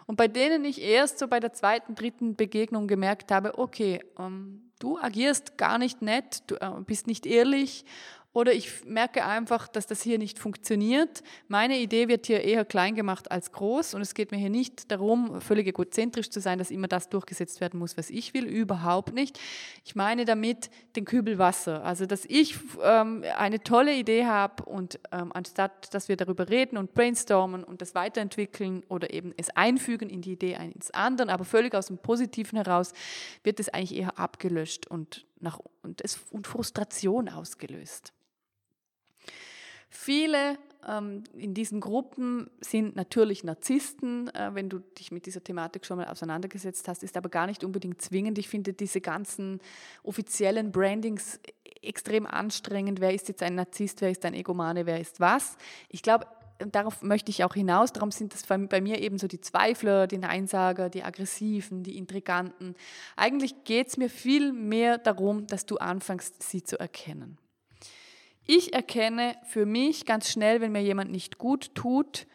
und 0.07 0.17
bei 0.17 0.29
denen 0.29 0.65
ich 0.65 0.81
erst 0.81 1.19
so 1.19 1.29
bei 1.29 1.41
der 1.41 1.53
zweiten, 1.53 1.95
dritten 1.95 2.37
Begegnung 2.37 2.87
gemerkt 2.87 3.31
habe, 3.31 3.59
okay, 3.59 4.01
ähm, 4.19 4.71
du 4.79 4.99
agierst 4.99 5.57
gar 5.57 5.79
nicht 5.79 6.03
nett, 6.03 6.43
du 6.49 6.57
äh, 6.57 6.71
bist 6.85 7.07
nicht 7.07 7.27
ehrlich 7.27 7.85
oder 8.33 8.53
ich 8.53 8.85
merke 8.85 9.25
einfach, 9.25 9.67
dass 9.67 9.89
das 9.89 10.03
hier 10.03 10.17
nicht 10.17 10.39
funktioniert. 10.39 11.25
Meine 11.49 11.79
Idee 11.79 12.07
wird 12.07 12.27
hier 12.27 12.45
eher 12.45 12.65
klein 12.65 12.95
gemacht 12.95 13.29
als 13.29 13.51
groß. 13.51 13.95
Und 13.95 14.03
es 14.03 14.15
geht 14.15 14.31
mir 14.31 14.39
hier 14.39 14.51
nicht 14.51 14.93
darum, 14.93 15.41
völlig 15.41 15.67
egozentrisch 15.67 16.31
zu 16.31 16.41
sein, 16.41 16.61
dass 16.61 16.71
immer 16.71 16.87
das 16.87 17.09
durchgesetzt 17.09 17.61
werden 17.61 17.81
muss, 17.81 17.97
was 17.97 18.09
ich 18.09 18.33
will. 18.33 18.45
Überhaupt 18.45 19.15
nicht. 19.15 19.41
Ich 19.85 19.97
meine 19.97 20.25
damit 20.27 20.71
den 20.95 21.07
Kübel 21.07 21.39
Wasser. 21.39 21.85
Also, 21.85 22.07
dass 22.07 22.25
ich 22.25 22.57
ähm, 22.85 23.25
eine 23.37 23.65
tolle 23.65 23.97
Idee 23.97 24.27
habe 24.27 24.65
und 24.65 25.01
ähm, 25.11 25.33
anstatt, 25.33 25.93
dass 25.93 26.09
wir 26.09 26.17
darüber 26.17 26.49
reden 26.49 26.79
und 26.79 26.95
brainstormen 26.95 27.65
und 27.65 27.83
das 27.83 27.97
weiterentwickeln 27.97 28.85
oder 28.89 29.13
eben 29.13 29.35
es 29.39 29.51
einfügen 29.57 30.09
in 30.09 30.23
die 30.23 30.33
Idee 30.33 30.55
eines 30.55 30.93
anderen, 30.93 31.31
aber 31.31 31.45
völlig 31.45 31.75
aus 31.75 31.89
dem 31.89 31.99
Positiven 31.99 32.63
heraus, 32.63 32.93
wird 33.43 33.59
es 33.59 33.71
eigentlich 33.71 33.99
eher 33.99 34.21
abgelöscht 34.21 34.87
und, 34.87 35.27
nach, 35.41 35.59
und, 35.83 36.01
es, 36.01 36.21
und 36.31 36.47
Frustration 36.47 37.29
ausgelöst. 37.29 38.13
Viele 39.91 40.57
ähm, 40.89 41.25
in 41.35 41.53
diesen 41.53 41.81
Gruppen 41.81 42.49
sind 42.61 42.97
natürlich 42.97 43.45
Narzissten, 43.45 44.29
äh, 44.35 44.51
wenn 44.55 44.69
du 44.69 44.79
dich 44.79 45.11
mit 45.11 45.27
dieser 45.27 45.43
Thematik 45.43 45.85
schon 45.85 45.99
mal 45.99 46.07
auseinandergesetzt 46.07 46.89
hast, 46.89 47.03
ist 47.03 47.17
aber 47.17 47.29
gar 47.29 47.47
nicht 47.47 47.65
unbedingt 47.65 48.01
zwingend. 48.01 48.39
Ich 48.39 48.49
finde 48.49 48.73
diese 48.73 49.01
ganzen 49.01 49.61
offiziellen 50.03 50.73
Brandings 50.73 51.41
extrem 51.83 52.27
anstrengend. 52.27 53.01
Wer 53.01 53.15
ist 53.15 53.29
jetzt 53.29 53.43
ein 53.43 53.57
Narzisst, 53.57 54.01
wer 54.01 54.11
ist 54.11 54.25
ein 54.25 54.35
Egomane, 54.35 54.87
wer 54.87 55.01
ist 55.01 55.21
was? 55.21 55.57
Ich 55.89 56.03
glaube, 56.03 56.27
darauf 56.59 57.03
möchte 57.03 57.31
ich 57.31 57.45
auch 57.45 57.55
hinaus. 57.55 57.93
Darum 57.93 58.11
sind 58.11 58.35
das 58.35 58.45
bei 58.47 58.81
mir 58.81 59.01
eben 59.01 59.19
so 59.19 59.27
die 59.27 59.41
Zweifler, 59.41 60.07
die 60.07 60.19
Neinsager, 60.19 60.89
die 60.89 61.03
Aggressiven, 61.03 61.83
die 61.83 61.97
Intriganten. 61.97 62.75
Eigentlich 63.17 63.65
geht 63.65 63.89
es 63.89 63.97
mir 63.97 64.11
viel 64.11 64.53
mehr 64.53 64.99
darum, 64.99 65.47
dass 65.47 65.67
du 65.67 65.77
anfängst, 65.77 66.43
sie 66.43 66.63
zu 66.63 66.79
erkennen. 66.79 67.39
Ich 68.47 68.73
erkenne 68.73 69.37
für 69.45 69.67
mich 69.67 70.07
ganz 70.07 70.31
schnell, 70.31 70.61
wenn 70.61 70.73
mir 70.73 70.83
jemand 70.83 71.11
nicht 71.11 71.39
gut 71.39 71.75
tut, 71.75 72.27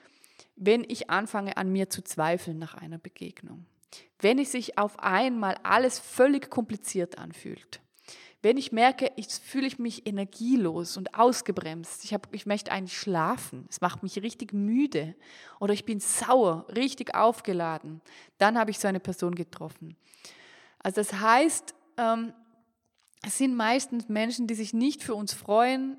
wenn 0.55 0.85
ich 0.87 1.09
anfange 1.09 1.57
an 1.57 1.71
mir 1.71 1.89
zu 1.89 2.01
zweifeln 2.01 2.57
nach 2.57 2.75
einer 2.75 2.97
Begegnung. 2.97 3.65
Wenn 4.19 4.39
es 4.39 4.51
sich 4.51 4.77
auf 4.77 4.99
einmal 4.99 5.55
alles 5.63 5.99
völlig 5.99 6.49
kompliziert 6.49 7.17
anfühlt. 7.17 7.81
Wenn 8.41 8.57
ich 8.57 8.71
merke, 8.71 9.11
ich 9.15 9.27
fühle 9.27 9.65
ich 9.65 9.79
mich 9.79 10.05
energielos 10.05 10.97
und 10.97 11.15
ausgebremst. 11.15 12.03
Ich, 12.03 12.13
hab, 12.13 12.27
ich 12.31 12.45
möchte 12.45 12.71
eigentlich 12.71 12.97
schlafen. 12.97 13.65
Es 13.71 13.81
macht 13.81 14.03
mich 14.03 14.21
richtig 14.21 14.53
müde. 14.53 15.15
Oder 15.59 15.73
ich 15.73 15.83
bin 15.83 15.99
sauer, 15.99 16.67
richtig 16.75 17.15
aufgeladen. 17.15 18.01
Dann 18.37 18.57
habe 18.57 18.69
ich 18.69 18.77
so 18.77 18.87
eine 18.87 18.99
Person 18.99 19.33
getroffen. 19.33 19.97
Also 20.77 21.01
das 21.01 21.13
heißt, 21.13 21.73
ähm, 21.97 22.33
es 23.25 23.37
sind 23.37 23.55
meistens 23.55 24.07
Menschen, 24.07 24.47
die 24.47 24.55
sich 24.55 24.73
nicht 24.73 25.03
für 25.03 25.15
uns 25.15 25.33
freuen, 25.33 25.97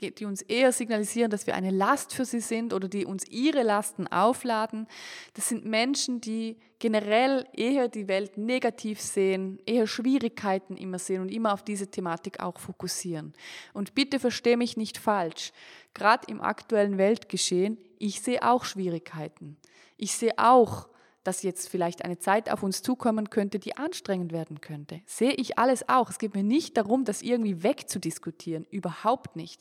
die, 0.00 0.14
die, 0.14 0.24
uns 0.24 0.42
eher 0.42 0.72
signalisieren, 0.72 1.30
dass 1.30 1.46
wir 1.46 1.54
eine 1.54 1.70
Last 1.70 2.12
für 2.12 2.24
sie 2.24 2.40
sind 2.40 2.72
oder 2.72 2.88
die 2.88 3.06
uns 3.06 3.24
ihre 3.28 3.62
Lasten 3.62 4.06
aufladen. 4.08 4.86
Das 5.34 5.48
sind 5.48 5.64
Menschen, 5.64 6.20
die 6.20 6.58
generell 6.78 7.46
eher 7.52 7.88
die 7.88 8.08
Welt 8.08 8.36
negativ 8.36 9.00
sehen, 9.00 9.58
eher 9.64 9.86
Schwierigkeiten 9.86 10.76
immer 10.76 10.98
sehen 10.98 11.22
und 11.22 11.30
immer 11.30 11.52
auf 11.52 11.62
diese 11.62 11.90
Thematik 11.90 12.40
auch 12.40 12.58
fokussieren. 12.58 13.32
Und 13.72 13.94
bitte 13.94 14.18
verstehe 14.18 14.56
mich 14.56 14.76
nicht 14.76 14.98
falsch. 14.98 15.52
Gerade 15.94 16.26
im 16.28 16.40
aktuellen 16.40 16.98
Weltgeschehen, 16.98 17.78
ich 17.98 18.20
sehe 18.20 18.42
auch 18.42 18.64
Schwierigkeiten. 18.64 19.56
Ich 19.96 20.12
sehe 20.12 20.34
auch 20.36 20.88
dass 21.26 21.42
jetzt 21.42 21.68
vielleicht 21.68 22.04
eine 22.04 22.18
Zeit 22.18 22.50
auf 22.50 22.62
uns 22.62 22.82
zukommen 22.82 23.30
könnte, 23.30 23.58
die 23.58 23.76
anstrengend 23.76 24.32
werden 24.32 24.60
könnte. 24.60 25.00
Sehe 25.06 25.32
ich 25.32 25.58
alles 25.58 25.88
auch. 25.88 26.10
Es 26.10 26.18
geht 26.18 26.34
mir 26.34 26.42
nicht 26.42 26.76
darum, 26.76 27.04
das 27.04 27.22
irgendwie 27.22 27.62
wegzudiskutieren, 27.62 28.66
überhaupt 28.70 29.36
nicht. 29.36 29.60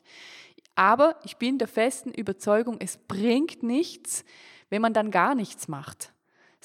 Aber 0.76 1.20
ich 1.24 1.38
bin 1.38 1.58
der 1.58 1.68
festen 1.68 2.12
Überzeugung, 2.12 2.78
es 2.80 2.98
bringt 2.98 3.64
nichts, 3.64 4.26
wenn 4.70 4.82
man 4.82 4.94
dann 4.94 5.12
gar 5.12 5.36
nichts 5.36 5.68
macht 5.68 6.12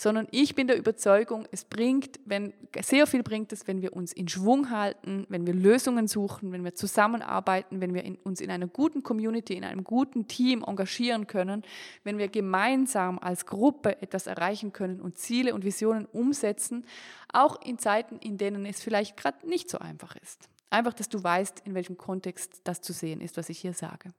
sondern 0.00 0.28
ich 0.30 0.54
bin 0.54 0.66
der 0.66 0.78
Überzeugung, 0.78 1.46
es 1.50 1.66
bringt, 1.66 2.20
wenn, 2.24 2.54
sehr 2.80 3.06
viel 3.06 3.22
bringt 3.22 3.52
es, 3.52 3.68
wenn 3.68 3.82
wir 3.82 3.92
uns 3.92 4.14
in 4.14 4.28
Schwung 4.28 4.70
halten, 4.70 5.26
wenn 5.28 5.46
wir 5.46 5.52
Lösungen 5.52 6.08
suchen, 6.08 6.52
wenn 6.52 6.64
wir 6.64 6.74
zusammenarbeiten, 6.74 7.82
wenn 7.82 7.92
wir 7.92 8.02
in, 8.02 8.16
uns 8.16 8.40
in 8.40 8.50
einer 8.50 8.66
guten 8.66 9.02
Community, 9.02 9.52
in 9.52 9.64
einem 9.64 9.84
guten 9.84 10.26
Team 10.26 10.64
engagieren 10.66 11.26
können, 11.26 11.64
wenn 12.02 12.16
wir 12.16 12.28
gemeinsam 12.28 13.18
als 13.18 13.44
Gruppe 13.44 14.00
etwas 14.00 14.26
erreichen 14.26 14.72
können 14.72 15.02
und 15.02 15.18
Ziele 15.18 15.52
und 15.52 15.64
Visionen 15.64 16.06
umsetzen, 16.06 16.86
auch 17.30 17.60
in 17.60 17.78
Zeiten, 17.78 18.16
in 18.20 18.38
denen 18.38 18.64
es 18.64 18.82
vielleicht 18.82 19.18
gerade 19.18 19.46
nicht 19.46 19.68
so 19.68 19.76
einfach 19.80 20.16
ist. 20.16 20.48
Einfach, 20.70 20.94
dass 20.94 21.10
du 21.10 21.22
weißt, 21.22 21.60
in 21.66 21.74
welchem 21.74 21.98
Kontext 21.98 22.62
das 22.64 22.80
zu 22.80 22.94
sehen 22.94 23.20
ist, 23.20 23.36
was 23.36 23.50
ich 23.50 23.58
hier 23.58 23.74
sage. 23.74 24.14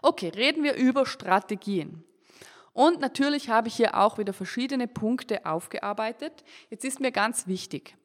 Okay, 0.00 0.28
reden 0.28 0.62
wir 0.62 0.76
über 0.76 1.06
Strategien. 1.06 2.04
Und 2.78 3.00
natürlich 3.00 3.48
habe 3.48 3.66
ich 3.66 3.74
hier 3.74 3.96
auch 3.96 4.18
wieder 4.18 4.32
verschiedene 4.32 4.86
Punkte 4.86 5.44
aufgearbeitet. 5.44 6.44
Jetzt 6.70 6.84
ist 6.84 7.00
mir 7.00 7.10
ganz 7.10 7.48
wichtig, 7.48 7.96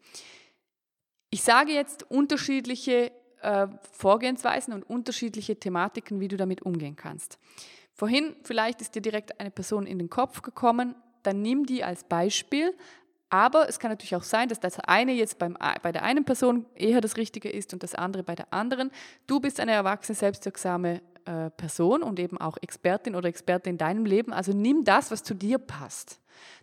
ich 1.29 1.43
sage 1.43 1.73
jetzt 1.73 2.09
unterschiedliche 2.09 3.11
äh, 3.43 3.67
Vorgehensweisen 3.91 4.73
und 4.73 4.81
unterschiedliche 4.81 5.59
Thematiken, 5.59 6.19
wie 6.19 6.27
du 6.27 6.37
damit 6.37 6.63
umgehen 6.63 6.95
kannst. 6.95 7.37
Vorhin 7.93 8.35
vielleicht 8.41 8.81
ist 8.81 8.95
dir 8.95 9.03
direkt 9.03 9.39
eine 9.39 9.51
Person 9.51 9.85
in 9.85 9.99
den 9.99 10.09
Kopf 10.09 10.41
gekommen, 10.41 10.95
dann 11.21 11.43
nimm 11.43 11.67
die 11.67 11.83
als 11.83 12.03
Beispiel. 12.03 12.75
Aber 13.29 13.69
es 13.69 13.77
kann 13.77 13.91
natürlich 13.91 14.15
auch 14.15 14.23
sein, 14.23 14.49
dass 14.49 14.59
das 14.59 14.79
eine 14.79 15.11
jetzt 15.11 15.37
beim, 15.37 15.55
bei 15.83 15.91
der 15.91 16.01
einen 16.01 16.25
Person 16.25 16.65
eher 16.73 16.99
das 16.99 17.17
Richtige 17.17 17.49
ist 17.51 17.73
und 17.73 17.83
das 17.83 17.93
andere 17.93 18.23
bei 18.23 18.33
der 18.33 18.51
anderen. 18.51 18.89
Du 19.27 19.39
bist 19.39 19.59
eine 19.59 19.73
erwachsene, 19.73 20.15
selbstwirksame 20.15 21.03
äh, 21.25 21.49
Person 21.51 22.03
und 22.03 22.19
eben 22.19 22.37
auch 22.37 22.57
Expertin 22.61 23.15
oder 23.15 23.29
Experte 23.29 23.69
in 23.69 23.77
deinem 23.77 24.05
Leben. 24.05 24.33
Also 24.33 24.53
nimm 24.53 24.83
das, 24.83 25.11
was 25.11 25.23
zu 25.23 25.33
dir 25.33 25.57
passt. 25.57 26.19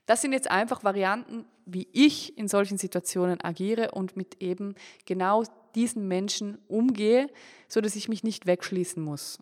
Das 0.06 0.22
sind 0.22 0.32
jetzt 0.32 0.50
einfach 0.50 0.84
Varianten, 0.84 1.44
wie 1.66 1.88
ich 1.92 2.36
in 2.36 2.48
solchen 2.48 2.78
Situationen 2.78 3.42
agiere 3.42 3.92
und 3.92 4.16
mit 4.16 4.42
eben 4.42 4.74
genau 5.06 5.44
diesen 5.74 6.08
Menschen 6.08 6.58
umgehe, 6.66 7.28
so 7.68 7.80
dass 7.80 7.96
ich 7.96 8.08
mich 8.08 8.24
nicht 8.24 8.46
wegschließen 8.46 9.02
muss. 9.02 9.38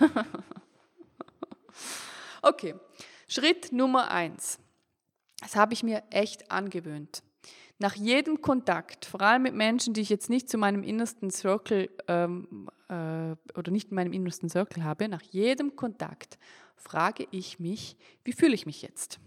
okay, 2.42 2.74
Schritt 3.26 3.72
Nummer 3.72 4.10
eins. 4.10 4.58
Das 5.40 5.56
habe 5.56 5.74
ich 5.74 5.82
mir 5.82 6.04
echt 6.10 6.52
angewöhnt. 6.52 7.24
Nach 7.82 7.96
jedem 7.96 8.40
Kontakt, 8.40 9.04
vor 9.04 9.20
allem 9.20 9.42
mit 9.42 9.54
Menschen, 9.54 9.92
die 9.92 10.00
ich 10.00 10.08
jetzt 10.08 10.30
nicht 10.30 10.48
zu 10.48 10.56
meinem 10.56 10.84
innersten 10.84 11.30
Circle 11.30 11.90
ähm, 12.06 12.70
äh, 12.88 13.34
oder 13.58 13.70
nicht 13.70 13.90
in 13.90 13.96
meinem 13.96 14.12
innersten 14.12 14.48
Circle 14.48 14.84
habe, 14.84 15.08
nach 15.08 15.22
jedem 15.22 15.74
Kontakt 15.74 16.38
frage 16.76 17.26
ich 17.32 17.58
mich, 17.58 17.96
wie 18.24 18.32
fühle 18.32 18.54
ich 18.54 18.66
mich 18.66 18.82
jetzt? 18.82 19.18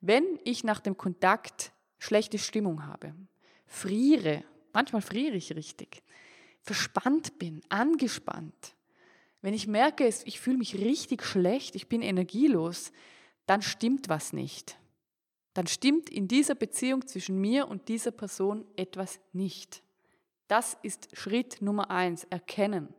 Wenn 0.00 0.38
ich 0.44 0.62
nach 0.62 0.80
dem 0.80 0.96
Kontakt 0.96 1.72
schlechte 1.98 2.38
Stimmung 2.38 2.86
habe, 2.86 3.14
friere, 3.66 4.44
manchmal 4.72 5.02
friere 5.02 5.34
ich 5.34 5.54
richtig, 5.56 6.04
verspannt 6.62 7.38
bin, 7.40 7.62
angespannt, 7.68 8.76
wenn 9.42 9.54
ich 9.54 9.66
merke, 9.66 10.06
ich 10.06 10.40
fühle 10.40 10.58
mich 10.58 10.76
richtig 10.76 11.24
schlecht, 11.24 11.74
ich 11.74 11.88
bin 11.88 12.02
energielos, 12.02 12.92
dann 13.46 13.62
stimmt 13.62 14.08
was 14.08 14.32
nicht. 14.32 14.78
Dann 15.56 15.66
stimmt 15.66 16.10
in 16.10 16.28
dieser 16.28 16.54
Beziehung 16.54 17.06
zwischen 17.06 17.40
mir 17.40 17.66
und 17.66 17.88
dieser 17.88 18.10
Person 18.10 18.66
etwas 18.76 19.20
nicht. 19.32 19.82
Das 20.48 20.76
ist 20.82 21.08
Schritt 21.16 21.62
Nummer 21.62 21.90
eins, 21.90 22.24
erkennen. 22.24 22.92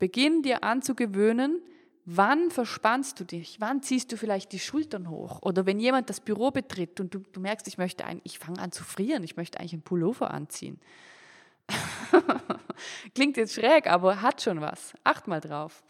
Beginn 0.00 0.42
dir 0.42 0.64
anzugewöhnen, 0.64 1.62
wann 2.04 2.50
verspannst 2.50 3.20
du 3.20 3.24
dich, 3.24 3.60
wann 3.60 3.80
ziehst 3.80 4.10
du 4.10 4.16
vielleicht 4.16 4.50
die 4.50 4.58
Schultern 4.58 5.08
hoch. 5.08 5.40
Oder 5.42 5.66
wenn 5.66 5.78
jemand 5.78 6.10
das 6.10 6.18
Büro 6.18 6.50
betritt 6.50 6.98
und 6.98 7.14
du, 7.14 7.20
du 7.20 7.38
merkst, 7.38 7.68
ich 7.68 7.78
möchte 7.78 8.04
ein, 8.04 8.20
ich 8.24 8.40
fange 8.40 8.58
an 8.58 8.72
zu 8.72 8.82
frieren, 8.82 9.22
ich 9.22 9.36
möchte 9.36 9.60
eigentlich 9.60 9.74
einen 9.74 9.82
Pullover 9.82 10.32
anziehen. 10.32 10.80
Klingt 13.14 13.36
jetzt 13.36 13.54
schräg, 13.54 13.86
aber 13.86 14.20
hat 14.20 14.42
schon 14.42 14.60
was. 14.60 14.94
Acht 15.04 15.28
mal 15.28 15.40
drauf. 15.40 15.84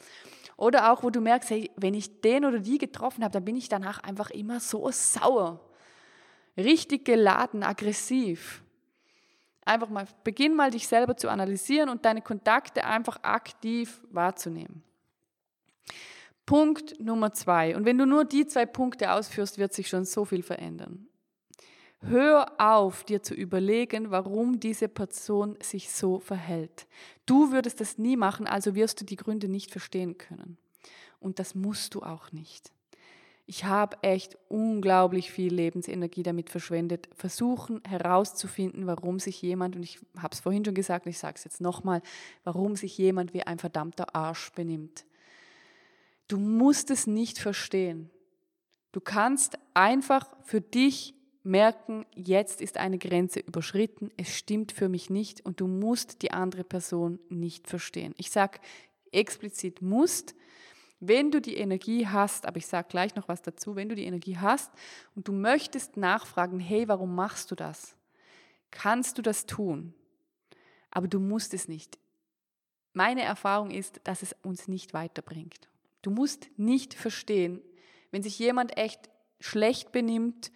Oder 0.61 0.93
auch, 0.93 1.03
wo 1.03 1.09
du 1.09 1.23
merkst, 1.23 1.49
hey, 1.49 1.71
wenn 1.77 1.95
ich 1.95 2.21
den 2.21 2.45
oder 2.45 2.59
die 2.59 2.77
getroffen 2.77 3.25
habe, 3.25 3.33
dann 3.33 3.47
bin 3.47 3.57
ich 3.57 3.71
danach 3.71 4.03
einfach 4.03 4.29
immer 4.29 4.61
so 4.61 4.91
sauer. 4.91 5.59
Richtig 6.55 7.07
geladen, 7.07 7.63
aggressiv. 7.63 8.63
Einfach 9.65 9.89
mal, 9.89 10.07
beginn 10.23 10.55
mal 10.55 10.71
dich 10.71 10.87
selber 10.87 11.17
zu 11.17 11.31
analysieren 11.31 11.89
und 11.89 12.05
deine 12.05 12.21
Kontakte 12.21 12.85
einfach 12.85 13.23
aktiv 13.23 14.03
wahrzunehmen. 14.11 14.83
Punkt 16.45 17.01
Nummer 17.01 17.33
zwei. 17.33 17.75
Und 17.75 17.87
wenn 17.87 17.97
du 17.97 18.05
nur 18.05 18.27
die 18.27 18.47
zwei 18.47 18.67
Punkte 18.67 19.13
ausführst, 19.13 19.57
wird 19.57 19.73
sich 19.73 19.89
schon 19.89 20.05
so 20.05 20.27
viel 20.27 20.43
verändern. 20.43 21.09
Hör 22.03 22.53
auf, 22.59 23.05
dir 23.05 23.23
zu 23.23 23.35
überlegen, 23.35 24.11
warum 24.11 24.59
diese 24.59 24.89
Person 24.89 25.59
sich 25.63 25.91
so 25.91 26.19
verhält. 26.19 26.87
Du 27.27 27.53
würdest 27.53 27.81
das 27.81 27.99
nie 27.99 28.17
machen, 28.17 28.47
also 28.47 28.75
wirst 28.75 29.01
du 29.01 29.05
die 29.05 29.17
Gründe 29.17 29.49
nicht 29.49 29.71
verstehen 29.71 30.17
können. 30.17 30.57
Und 31.19 31.39
das 31.39 31.55
musst 31.55 31.95
du 31.95 32.03
auch 32.03 32.33
nicht. 32.33 32.73
Ich 33.45 33.65
habe 33.65 33.99
echt 34.03 34.39
unglaublich 34.49 35.31
viel 35.31 35.53
Lebensenergie 35.53 36.23
damit 36.23 36.51
verschwendet, 36.51 37.11
versuchen 37.15 37.83
herauszufinden, 37.87 38.87
warum 38.87 39.19
sich 39.19 39.43
jemand, 39.43 39.77
und 39.77 39.83
ich 39.83 39.99
habe 40.17 40.33
es 40.33 40.41
vorhin 40.41 40.65
schon 40.65 40.75
gesagt 40.75 41.07
ich 41.07 41.19
sage 41.19 41.35
es 41.37 41.45
jetzt 41.45 41.61
nochmal, 41.61 42.01
warum 42.45 42.77
sich 42.77 42.97
jemand 42.97 43.35
wie 43.35 43.43
ein 43.43 43.59
verdammter 43.59 44.15
Arsch 44.15 44.53
benimmt. 44.53 45.05
Du 46.29 46.39
musst 46.39 46.91
es 46.91 47.07
nicht 47.07 47.39
verstehen. 47.39 48.09
Du 48.93 49.01
kannst 49.01 49.59
einfach 49.75 50.29
für 50.43 50.61
dich 50.61 51.15
merken, 51.43 52.07
jetzt 52.15 52.61
ist 52.61 52.77
eine 52.77 52.99
Grenze 52.99 53.41
überschritten, 53.41 54.11
es 54.17 54.37
stimmt 54.37 54.73
für 54.73 54.89
mich 54.89 55.11
nicht 55.11 55.45
und 55.45 55.61
du 55.61 55.67
musst 55.67 56.23
die 56.23 56.33
andere 56.33 56.65
Person 56.65 57.19
nicht 57.29 57.67
verstehen. 57.67 58.15
Ich 58.19 58.31
sage 58.31 58.61
explizit 59.13 59.83
musst, 59.83 60.35
wenn 61.01 61.31
du 61.31 61.41
die 61.41 61.57
Energie 61.57 62.07
hast, 62.07 62.47
aber 62.47 62.59
ich 62.59 62.67
sage 62.67 62.89
gleich 62.91 63.15
noch 63.15 63.27
was 63.29 63.41
dazu, 63.41 63.75
wenn 63.75 63.89
du 63.89 63.95
die 63.95 64.05
Energie 64.05 64.37
hast 64.37 64.71
und 65.15 65.29
du 65.29 65.33
möchtest 65.33 65.97
nachfragen, 65.97 66.61
hey, 66.61 66.87
warum 66.89 67.15
machst 67.15 67.51
du 67.51 67.55
das? 67.55 67.97
Kannst 68.71 69.17
du 69.17 69.23
das 69.23 69.47
tun? 69.47 69.95
Aber 70.91 71.09
du 71.09 71.19
musst 71.19 71.55
es 71.55 71.69
nicht. 71.69 71.99
Meine 72.93 73.23
Erfahrung 73.23 73.71
ist, 73.71 74.01
dass 74.05 74.23
es 74.23 74.35
uns 74.43 74.69
nicht 74.69 74.93
weiterbringt. 74.93 75.69
Du 76.03 76.11
musst 76.11 76.49
nicht 76.59 76.93
verstehen, 76.93 77.63
wenn 78.11 78.23
sich 78.23 78.39
jemand 78.39 78.77
echt 78.77 79.09
schlecht 79.39 79.93
benimmt, 79.93 80.51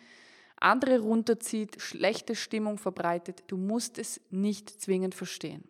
andere 0.57 1.01
runterzieht, 1.01 1.81
schlechte 1.81 2.35
Stimmung 2.35 2.79
verbreitet. 2.79 3.45
Du 3.49 3.57
musst 3.57 3.99
es 3.99 4.21
nicht 4.31 4.71
zwingend 4.71 5.15
verstehen. 5.15 5.65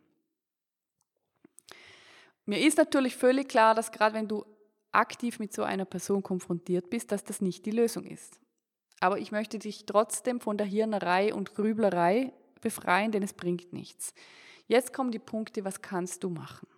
Mir 2.46 2.60
ist 2.60 2.78
natürlich 2.78 3.16
völlig 3.16 3.48
klar, 3.48 3.74
dass 3.74 3.90
gerade 3.90 4.14
wenn 4.14 4.28
du 4.28 4.44
aktiv 4.92 5.38
mit 5.38 5.52
so 5.52 5.62
einer 5.62 5.84
Person 5.84 6.22
konfrontiert 6.22 6.90
bist, 6.90 7.10
dass 7.10 7.24
das 7.24 7.40
nicht 7.40 7.66
die 7.66 7.70
Lösung 7.70 8.04
ist. 8.04 8.38
Aber 9.00 9.18
ich 9.18 9.32
möchte 9.32 9.58
dich 9.58 9.86
trotzdem 9.86 10.40
von 10.40 10.56
der 10.56 10.66
Hirnerei 10.66 11.34
und 11.34 11.54
Grüblerei 11.54 12.32
befreien, 12.60 13.12
denn 13.12 13.22
es 13.22 13.32
bringt 13.32 13.72
nichts. 13.72 14.14
Jetzt 14.66 14.92
kommen 14.92 15.10
die 15.10 15.18
Punkte, 15.18 15.64
was 15.64 15.82
kannst 15.82 16.24
du 16.24 16.30
machen? 16.30 16.68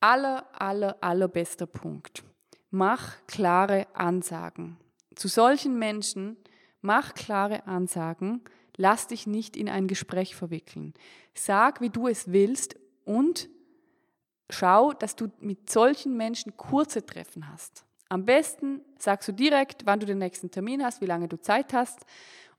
Aller, 0.00 0.48
aller, 0.60 0.96
allerbester 1.02 1.66
Punkt. 1.66 2.22
Mach 2.70 3.16
klare 3.26 3.86
Ansagen. 3.94 4.78
Zu 5.14 5.28
solchen 5.28 5.78
Menschen 5.78 6.36
mach 6.80 7.14
klare 7.14 7.66
Ansagen, 7.66 8.42
lass 8.76 9.06
dich 9.06 9.26
nicht 9.26 9.56
in 9.56 9.68
ein 9.68 9.86
Gespräch 9.86 10.34
verwickeln. 10.34 10.94
Sag, 11.34 11.80
wie 11.80 11.90
du 11.90 12.08
es 12.08 12.32
willst 12.32 12.76
und 13.04 13.48
schau, 14.48 14.92
dass 14.92 15.16
du 15.16 15.28
mit 15.40 15.70
solchen 15.70 16.16
Menschen 16.16 16.56
kurze 16.56 17.04
Treffen 17.04 17.50
hast. 17.50 17.84
Am 18.08 18.24
besten 18.24 18.80
sagst 18.98 19.28
du 19.28 19.32
direkt, 19.32 19.86
wann 19.86 20.00
du 20.00 20.06
den 20.06 20.18
nächsten 20.18 20.50
Termin 20.50 20.82
hast, 20.82 21.00
wie 21.00 21.06
lange 21.06 21.28
du 21.28 21.40
Zeit 21.40 21.72
hast 21.72 22.00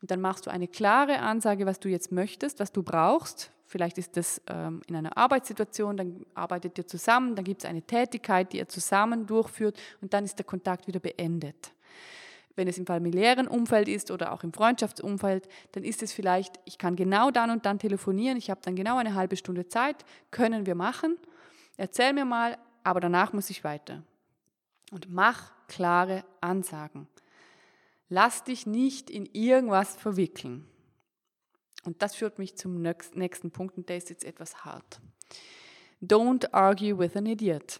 und 0.01 0.09
dann 0.09 0.21
machst 0.21 0.45
du 0.45 0.51
eine 0.51 0.67
klare 0.67 1.19
Ansage, 1.19 1.65
was 1.65 1.79
du 1.79 1.89
jetzt 1.89 2.11
möchtest, 2.11 2.59
was 2.59 2.71
du 2.71 2.83
brauchst. 2.83 3.51
Vielleicht 3.65 3.97
ist 3.97 4.17
das 4.17 4.41
ähm, 4.47 4.81
in 4.87 4.95
einer 4.95 5.17
Arbeitssituation, 5.17 5.97
dann 5.97 6.25
arbeitet 6.33 6.77
ihr 6.77 6.87
zusammen, 6.87 7.35
dann 7.35 7.45
gibt 7.45 7.63
es 7.63 7.69
eine 7.69 7.81
Tätigkeit, 7.81 8.51
die 8.51 8.57
ihr 8.57 8.67
zusammen 8.67 9.25
durchführt 9.25 9.77
und 10.01 10.13
dann 10.13 10.25
ist 10.25 10.37
der 10.37 10.45
Kontakt 10.45 10.87
wieder 10.87 10.99
beendet. 10.99 11.73
Wenn 12.55 12.67
es 12.67 12.77
im 12.77 12.85
familiären 12.85 13.47
Umfeld 13.47 13.87
ist 13.87 14.11
oder 14.11 14.33
auch 14.33 14.43
im 14.43 14.53
Freundschaftsumfeld, 14.53 15.47
dann 15.71 15.83
ist 15.83 16.03
es 16.03 16.11
vielleicht, 16.11 16.59
ich 16.65 16.77
kann 16.77 16.95
genau 16.95 17.31
dann 17.31 17.49
und 17.49 17.65
dann 17.65 17.79
telefonieren, 17.79 18.37
ich 18.37 18.49
habe 18.49 18.61
dann 18.63 18.75
genau 18.75 18.97
eine 18.97 19.15
halbe 19.15 19.37
Stunde 19.37 19.67
Zeit, 19.67 20.05
können 20.31 20.65
wir 20.65 20.75
machen. 20.75 21.17
Erzähl 21.77 22.13
mir 22.13 22.25
mal, 22.25 22.57
aber 22.83 22.99
danach 22.99 23.33
muss 23.33 23.49
ich 23.49 23.63
weiter. 23.63 24.03
Und 24.91 25.09
mach 25.09 25.51
klare 25.67 26.25
Ansagen. 26.41 27.07
Lass 28.09 28.43
dich 28.43 28.67
nicht 28.67 29.09
in 29.09 29.25
irgendwas 29.25 29.95
verwickeln. 29.95 30.67
Und 31.83 32.01
das 32.01 32.15
führt 32.15 32.39
mich 32.39 32.57
zum 32.57 32.81
nächsten 32.81 33.51
Punkt 33.51 33.77
und 33.77 33.87
der 33.87 33.97
ist 33.97 34.09
jetzt 34.09 34.25
etwas 34.25 34.65
hart. 34.65 34.99
Don't 36.01 36.51
argue 36.51 36.97
with 36.97 37.15
an 37.15 37.25
idiot. 37.25 37.79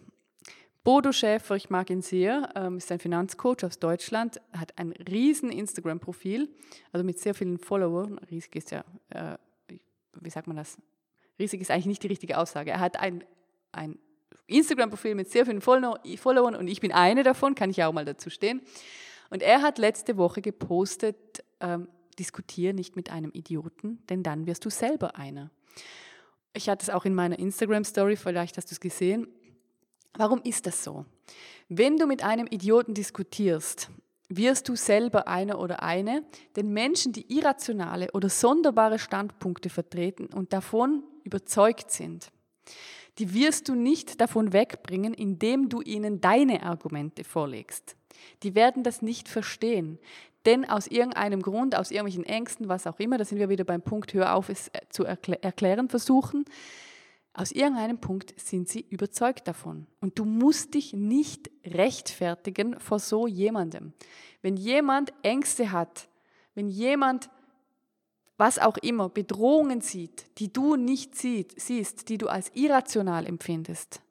Bodo 0.83 1.11
Schäfer, 1.11 1.55
ich 1.55 1.69
mag 1.69 1.91
ihn 1.91 2.01
sehr, 2.01 2.49
ähm, 2.55 2.77
ist 2.77 2.91
ein 2.91 2.97
Finanzcoach 2.97 3.63
aus 3.63 3.77
Deutschland, 3.77 4.41
hat 4.51 4.77
ein 4.79 4.91
riesen 4.93 5.51
Instagram-Profil, 5.51 6.49
also 6.91 7.05
mit 7.05 7.19
sehr 7.19 7.35
vielen 7.35 7.59
Followern. 7.59 8.17
Riesig 8.31 8.55
ist 8.55 8.71
ja, 8.71 8.83
äh, 9.09 9.37
wie 10.19 10.29
sagt 10.31 10.47
man 10.47 10.57
das? 10.57 10.79
Riesig 11.37 11.61
ist 11.61 11.69
eigentlich 11.69 11.85
nicht 11.85 12.03
die 12.03 12.07
richtige 12.07 12.37
Aussage. 12.39 12.71
Er 12.71 12.79
hat 12.79 12.99
ein, 12.99 13.23
ein 13.71 13.99
Instagram-Profil 14.47 15.13
mit 15.13 15.29
sehr 15.29 15.45
vielen 15.45 15.61
Followern 15.61 16.55
und 16.55 16.67
ich 16.67 16.81
bin 16.81 16.91
eine 16.91 17.21
davon, 17.21 17.53
kann 17.53 17.69
ich 17.69 17.77
ja 17.77 17.87
auch 17.87 17.93
mal 17.93 18.05
dazu 18.05 18.31
stehen. 18.31 18.61
Und 19.29 19.43
er 19.43 19.61
hat 19.61 19.77
letzte 19.77 20.17
Woche 20.17 20.41
gepostet, 20.41 21.43
ähm, 21.59 21.89
diskutiere 22.17 22.73
nicht 22.73 22.95
mit 22.95 23.11
einem 23.11 23.31
Idioten, 23.33 24.03
denn 24.09 24.23
dann 24.23 24.47
wirst 24.47 24.65
du 24.65 24.71
selber 24.71 25.15
einer. 25.15 25.51
Ich 26.53 26.69
hatte 26.69 26.83
es 26.83 26.89
auch 26.89 27.05
in 27.05 27.13
meiner 27.13 27.37
Instagram-Story, 27.37 28.15
vielleicht 28.15 28.57
hast 28.57 28.71
du 28.71 28.73
es 28.73 28.79
gesehen. 28.79 29.27
Warum 30.17 30.41
ist 30.43 30.67
das 30.67 30.83
so? 30.83 31.05
Wenn 31.69 31.97
du 31.97 32.05
mit 32.05 32.23
einem 32.23 32.47
Idioten 32.47 32.93
diskutierst, 32.93 33.89
wirst 34.29 34.69
du 34.69 34.75
selber 34.75 35.27
einer 35.27 35.59
oder 35.59 35.83
eine, 35.83 36.23
denn 36.55 36.71
Menschen, 36.71 37.13
die 37.13 37.33
irrationale 37.33 38.11
oder 38.11 38.29
sonderbare 38.29 38.99
Standpunkte 38.99 39.69
vertreten 39.69 40.27
und 40.27 40.53
davon 40.53 41.03
überzeugt 41.23 41.91
sind, 41.91 42.31
die 43.17 43.33
wirst 43.33 43.67
du 43.67 43.75
nicht 43.75 44.21
davon 44.21 44.53
wegbringen, 44.53 45.13
indem 45.13 45.69
du 45.69 45.81
ihnen 45.81 46.21
deine 46.21 46.63
Argumente 46.63 47.23
vorlegst. 47.23 47.95
Die 48.43 48.55
werden 48.55 48.83
das 48.83 49.01
nicht 49.01 49.27
verstehen. 49.27 49.99
Denn 50.45 50.67
aus 50.67 50.87
irgendeinem 50.87 51.41
Grund, 51.41 51.75
aus 51.75 51.91
irgendwelchen 51.91 52.25
Ängsten, 52.25 52.67
was 52.67 52.87
auch 52.87 52.99
immer, 52.99 53.17
da 53.17 53.25
sind 53.25 53.37
wir 53.37 53.49
wieder 53.49 53.63
beim 53.63 53.81
Punkt, 53.81 54.13
hör 54.13 54.35
auf, 54.35 54.49
es 54.49 54.69
äh, 54.69 54.79
zu 54.89 55.05
erklären 55.05 55.87
versuchen, 55.87 56.45
aus 57.33 57.51
irgendeinem 57.51 57.97
Punkt 57.97 58.33
sind 58.39 58.67
sie 58.67 58.85
überzeugt 58.89 59.47
davon. 59.47 59.87
Und 60.01 60.19
du 60.19 60.25
musst 60.25 60.73
dich 60.73 60.93
nicht 60.93 61.49
rechtfertigen 61.65 62.79
vor 62.79 62.99
so 62.99 63.25
jemandem. 63.25 63.93
Wenn 64.41 64.57
jemand 64.57 65.13
Ängste 65.23 65.71
hat, 65.71 66.09
wenn 66.55 66.67
jemand 66.67 67.29
was 68.37 68.59
auch 68.59 68.77
immer, 68.77 69.07
Bedrohungen 69.07 69.81
sieht, 69.81 70.25
die 70.39 70.51
du 70.51 70.75
nicht 70.75 71.15
siehst, 71.15 72.09
die 72.09 72.17
du 72.17 72.27
als 72.27 72.51
irrational 72.55 73.27
empfindest, 73.27 74.01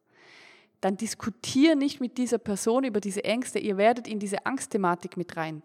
dann 0.80 0.96
diskutier 0.96 1.74
nicht 1.74 2.00
mit 2.00 2.16
dieser 2.16 2.38
Person 2.38 2.84
über 2.84 3.00
diese 3.00 3.24
Ängste. 3.24 3.58
Ihr 3.58 3.76
werdet 3.76 4.06
in 4.08 4.18
diese 4.18 4.46
Angstthematik 4.46 5.16
mit 5.16 5.36
rein 5.36 5.62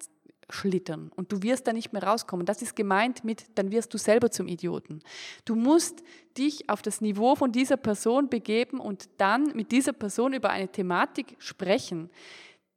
schlittern 0.50 1.12
und 1.16 1.32
du 1.32 1.42
wirst 1.42 1.68
da 1.68 1.74
nicht 1.74 1.94
mehr 1.94 2.04
rauskommen. 2.04 2.46
Das 2.46 2.62
ist 2.62 2.76
gemeint 2.76 3.24
mit, 3.24 3.46
dann 3.56 3.72
wirst 3.72 3.94
du 3.94 3.98
selber 3.98 4.30
zum 4.30 4.48
Idioten. 4.48 5.02
Du 5.44 5.56
musst 5.56 6.04
dich 6.38 6.70
auf 6.70 6.82
das 6.82 7.02
Niveau 7.02 7.36
von 7.36 7.52
dieser 7.52 7.78
Person 7.78 8.30
begeben 8.30 8.80
und 8.80 9.10
dann 9.18 9.56
mit 9.56 9.72
dieser 9.72 9.94
Person 9.94 10.34
über 10.34 10.50
eine 10.50 10.68
Thematik 10.68 11.36
sprechen, 11.40 12.10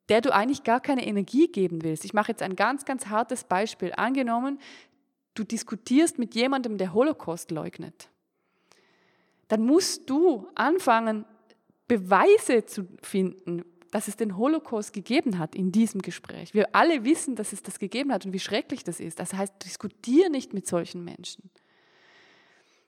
der 0.08 0.20
du 0.20 0.32
eigentlich 0.32 0.64
gar 0.64 0.80
keine 0.80 1.06
Energie 1.06 1.48
geben 1.48 1.82
willst. 1.82 2.04
Ich 2.04 2.14
mache 2.14 2.32
jetzt 2.32 2.42
ein 2.42 2.56
ganz, 2.56 2.84
ganz 2.84 3.06
hartes 3.06 3.44
Beispiel. 3.44 3.92
Angenommen, 3.94 4.58
du 5.34 5.44
diskutierst 5.44 6.18
mit 6.18 6.34
jemandem, 6.34 6.78
der 6.78 6.94
Holocaust 6.94 7.50
leugnet. 7.50 8.08
Dann 9.48 9.62
musst 9.62 10.08
du 10.08 10.46
anfangen, 10.54 11.24
Beweise 11.86 12.66
zu 12.66 12.86
finden, 13.02 13.64
dass 13.90 14.08
es 14.08 14.16
den 14.16 14.36
Holocaust 14.36 14.92
gegeben 14.92 15.38
hat 15.38 15.54
in 15.54 15.72
diesem 15.72 16.02
Gespräch. 16.02 16.54
Wir 16.54 16.74
alle 16.74 17.04
wissen, 17.04 17.36
dass 17.36 17.52
es 17.52 17.62
das 17.62 17.78
gegeben 17.78 18.12
hat 18.12 18.26
und 18.26 18.32
wie 18.32 18.38
schrecklich 18.38 18.84
das 18.84 19.00
ist. 19.00 19.18
Das 19.18 19.34
heißt, 19.34 19.54
diskutiere 19.64 20.30
nicht 20.30 20.52
mit 20.52 20.66
solchen 20.66 21.04
Menschen. 21.04 21.50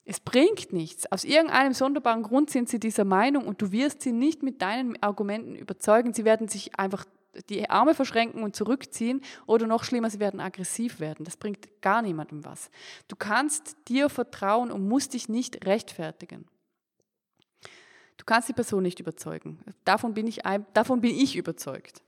Es 0.04 0.18
bringt 0.18 0.72
nichts. 0.72 1.10
Aus 1.12 1.24
irgendeinem 1.24 1.72
sonderbaren 1.72 2.22
Grund 2.22 2.50
sind 2.50 2.68
sie 2.68 2.80
dieser 2.80 3.04
Meinung 3.04 3.46
und 3.46 3.62
du 3.62 3.70
wirst 3.70 4.02
sie 4.02 4.12
nicht 4.12 4.42
mit 4.42 4.60
deinen 4.60 5.00
Argumenten 5.02 5.54
überzeugen. 5.54 6.12
Sie 6.14 6.24
werden 6.24 6.48
sich 6.48 6.78
einfach 6.78 7.04
die 7.48 7.68
Arme 7.70 7.94
verschränken 7.94 8.42
und 8.42 8.56
zurückziehen 8.56 9.20
oder 9.46 9.66
noch 9.66 9.84
schlimmer, 9.84 10.10
sie 10.10 10.20
werden 10.20 10.40
aggressiv 10.40 11.00
werden. 11.00 11.24
Das 11.24 11.36
bringt 11.36 11.80
gar 11.80 12.02
niemandem 12.02 12.44
was. 12.44 12.70
Du 13.08 13.16
kannst 13.16 13.76
dir 13.88 14.08
vertrauen 14.08 14.70
und 14.70 14.88
musst 14.88 15.14
dich 15.14 15.28
nicht 15.28 15.64
rechtfertigen. 15.66 16.46
Du 18.20 18.26
kannst 18.26 18.50
die 18.50 18.52
Person 18.52 18.82
nicht 18.82 19.00
überzeugen. 19.00 19.60
Davon 19.86 20.12
bin 20.12 20.26
ich, 20.26 20.40
davon 20.74 21.00
bin 21.00 21.18
ich 21.18 21.36
überzeugt. 21.36 22.02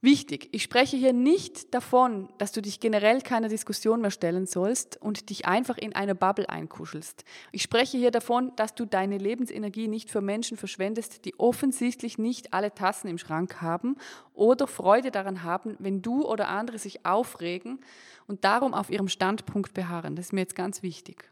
Wichtig, 0.00 0.48
ich 0.50 0.64
spreche 0.64 0.96
hier 0.96 1.12
nicht 1.12 1.72
davon, 1.72 2.28
dass 2.38 2.50
du 2.50 2.60
dich 2.60 2.80
generell 2.80 3.22
keiner 3.22 3.48
Diskussion 3.48 4.00
mehr 4.00 4.10
stellen 4.10 4.46
sollst 4.46 5.00
und 5.00 5.30
dich 5.30 5.46
einfach 5.46 5.78
in 5.78 5.94
einer 5.94 6.14
Bubble 6.14 6.48
einkuschelst. 6.48 7.24
Ich 7.52 7.62
spreche 7.62 7.96
hier 7.96 8.10
davon, 8.10 8.50
dass 8.56 8.74
du 8.74 8.86
deine 8.86 9.16
Lebensenergie 9.16 9.86
nicht 9.86 10.10
für 10.10 10.20
Menschen 10.20 10.56
verschwendest, 10.56 11.24
die 11.24 11.38
offensichtlich 11.38 12.18
nicht 12.18 12.52
alle 12.52 12.74
Tassen 12.74 13.06
im 13.06 13.16
Schrank 13.16 13.62
haben 13.62 13.96
oder 14.34 14.66
Freude 14.66 15.12
daran 15.12 15.44
haben, 15.44 15.76
wenn 15.78 16.02
du 16.02 16.26
oder 16.26 16.48
andere 16.48 16.80
sich 16.80 17.06
aufregen 17.06 17.78
und 18.26 18.44
darum 18.44 18.74
auf 18.74 18.90
ihrem 18.90 19.06
Standpunkt 19.06 19.74
beharren. 19.74 20.16
Das 20.16 20.26
ist 20.26 20.32
mir 20.32 20.40
jetzt 20.40 20.56
ganz 20.56 20.82
wichtig. 20.82 21.30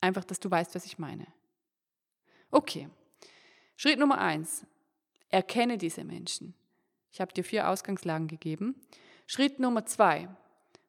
Einfach, 0.00 0.24
dass 0.24 0.38
du 0.38 0.48
weißt, 0.48 0.76
was 0.76 0.86
ich 0.86 1.00
meine. 1.00 1.26
Okay. 2.52 2.88
Schritt 3.76 3.98
Nummer 3.98 4.18
eins. 4.18 4.64
Erkenne 5.30 5.78
diese 5.78 6.04
Menschen. 6.04 6.54
Ich 7.10 7.20
habe 7.20 7.32
dir 7.32 7.42
vier 7.42 7.68
Ausgangslagen 7.68 8.28
gegeben. 8.28 8.76
Schritt 9.26 9.58
Nummer 9.58 9.86
zwei. 9.86 10.28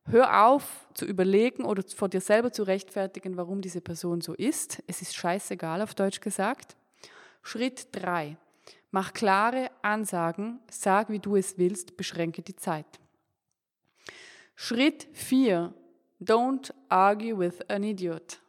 Hör 0.06 0.45
auf 0.47 0.86
zu 0.93 1.06
überlegen 1.06 1.63
oder 1.63 1.82
vor 1.95 2.10
dir 2.10 2.19
selber 2.19 2.52
zu 2.52 2.63
rechtfertigen, 2.63 3.38
warum 3.38 3.62
diese 3.62 3.80
Person 3.80 4.19
so 4.19 4.34
ist. 4.34 4.84
Es 4.86 5.02
ist 5.02 5.15
scheißegal, 5.15 5.82
auf 5.82 5.95
Deutsch 5.95 6.19
gesagt. 6.19 6.76
Schritt 7.41 7.88
drei. 7.93 8.38
Mach 8.91 9.13
klare 9.13 9.71
Ansagen, 9.82 10.60
sag, 10.69 11.10
wie 11.10 11.19
du 11.19 11.38
es 11.38 11.58
willst, 11.58 11.95
beschränke 11.95 12.41
die 12.41 12.58
Zeit. 12.58 12.99
Schritt 14.56 15.08
vier. 15.13 15.73
Don't 16.21 16.73
argue 16.89 17.38
with 17.39 17.62
an 17.69 17.84
idiot. 17.84 18.39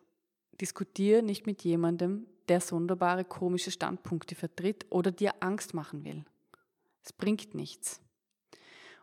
Diskutiere 0.60 1.22
nicht 1.22 1.46
mit 1.46 1.62
jemandem, 1.62 2.26
der 2.48 2.60
sonderbare, 2.60 3.24
komische 3.24 3.70
Standpunkte 3.70 4.34
vertritt 4.34 4.86
oder 4.90 5.10
dir 5.10 5.34
Angst 5.40 5.74
machen 5.74 6.04
will. 6.04 6.24
Es 7.02 7.12
bringt 7.12 7.54
nichts. 7.54 8.00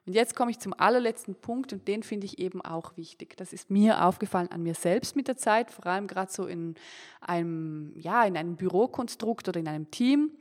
Und 0.06 0.14
jetzt 0.14 0.36
komme 0.36 0.50
ich 0.50 0.60
zum 0.60 0.74
allerletzten 0.74 1.36
Punkt 1.36 1.74
und 1.74 1.88
den 1.88 2.02
finde 2.02 2.26
ich 2.26 2.40
eben 2.40 2.62
auch 2.62 2.98
wichtig. 2.98 3.38
Das 3.38 3.54
ist 3.54 3.70
mir 3.70 4.04
aufgefallen 4.04 4.50
an 4.52 4.64
mir 4.64 4.74
selbst 4.74 5.16
mit 5.16 5.28
der 5.28 5.38
Zeit, 5.38 5.70
vor 5.70 5.86
allem 5.86 6.08
gerade 6.08 6.32
so 6.32 6.48
in 6.48 6.76
einem, 7.20 7.94
ja, 7.96 8.24
in 8.24 8.36
einem 8.36 8.56
Bürokonstrukt 8.56 9.48
oder 9.48 9.60
in 9.60 9.68
einem 9.68 9.92
Team. 9.92 10.32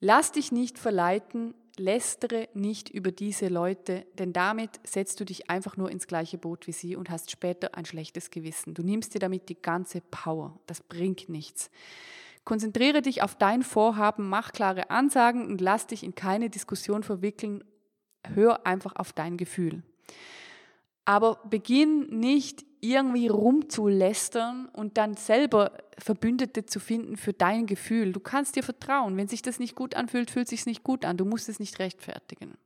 Lass 0.00 0.32
dich 0.32 0.50
nicht 0.50 0.78
verleiten, 0.78 1.54
lästere 1.78 2.48
nicht 2.54 2.88
über 2.88 3.10
diese 3.12 3.48
Leute, 3.48 4.06
denn 4.18 4.32
damit 4.32 4.80
setzt 4.84 5.20
du 5.20 5.24
dich 5.24 5.50
einfach 5.50 5.76
nur 5.76 5.90
ins 5.90 6.06
gleiche 6.06 6.38
Boot 6.38 6.66
wie 6.66 6.72
sie 6.72 6.96
und 6.96 7.10
hast 7.10 7.30
später 7.30 7.74
ein 7.74 7.84
schlechtes 7.84 8.30
Gewissen. 8.30 8.74
Du 8.74 8.82
nimmst 8.82 9.14
dir 9.14 9.18
damit 9.18 9.48
die 9.48 9.60
ganze 9.60 10.00
Power. 10.00 10.58
Das 10.66 10.80
bringt 10.80 11.28
nichts. 11.28 11.70
Konzentriere 12.44 13.00
dich 13.00 13.22
auf 13.22 13.36
dein 13.36 13.62
Vorhaben, 13.62 14.28
mach 14.28 14.52
klare 14.52 14.90
Ansagen 14.90 15.46
und 15.46 15.60
lass 15.60 15.86
dich 15.86 16.04
in 16.04 16.14
keine 16.14 16.50
Diskussion 16.50 17.02
verwickeln. 17.02 17.64
Hör 18.34 18.66
einfach 18.66 18.96
auf 18.96 19.12
dein 19.12 19.36
Gefühl. 19.36 19.82
Aber 21.04 21.40
beginn 21.48 22.06
nicht 22.18 22.64
irgendwie 22.80 23.28
rumzulästern 23.28 24.68
und 24.72 24.98
dann 24.98 25.14
selber 25.14 25.72
Verbündete 25.98 26.66
zu 26.66 26.80
finden 26.80 27.16
für 27.16 27.32
dein 27.32 27.66
Gefühl. 27.66 28.12
Du 28.12 28.20
kannst 28.20 28.56
dir 28.56 28.62
vertrauen. 28.62 29.16
Wenn 29.16 29.28
sich 29.28 29.42
das 29.42 29.58
nicht 29.58 29.74
gut 29.74 29.94
anfühlt, 29.94 30.30
fühlt 30.30 30.48
sich 30.48 30.66
nicht 30.66 30.84
gut 30.84 31.04
an. 31.04 31.16
Du 31.16 31.24
musst 31.24 31.48
es 31.48 31.58
nicht 31.58 31.78
rechtfertigen. 31.78 32.56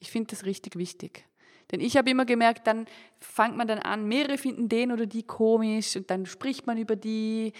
Ich 0.00 0.10
finde 0.10 0.30
das 0.30 0.44
richtig 0.44 0.76
wichtig. 0.76 1.24
Denn 1.70 1.80
ich 1.80 1.96
habe 1.96 2.10
immer 2.10 2.24
gemerkt, 2.24 2.66
dann 2.66 2.86
fängt 3.18 3.56
man 3.56 3.66
dann 3.66 3.80
an, 3.80 4.06
mehrere 4.06 4.38
finden 4.38 4.68
den 4.68 4.92
oder 4.92 5.06
die 5.06 5.24
komisch 5.24 5.96
und 5.96 6.10
dann 6.10 6.26
spricht 6.26 6.66
man 6.66 6.78
über 6.78 6.94
die 6.94 7.52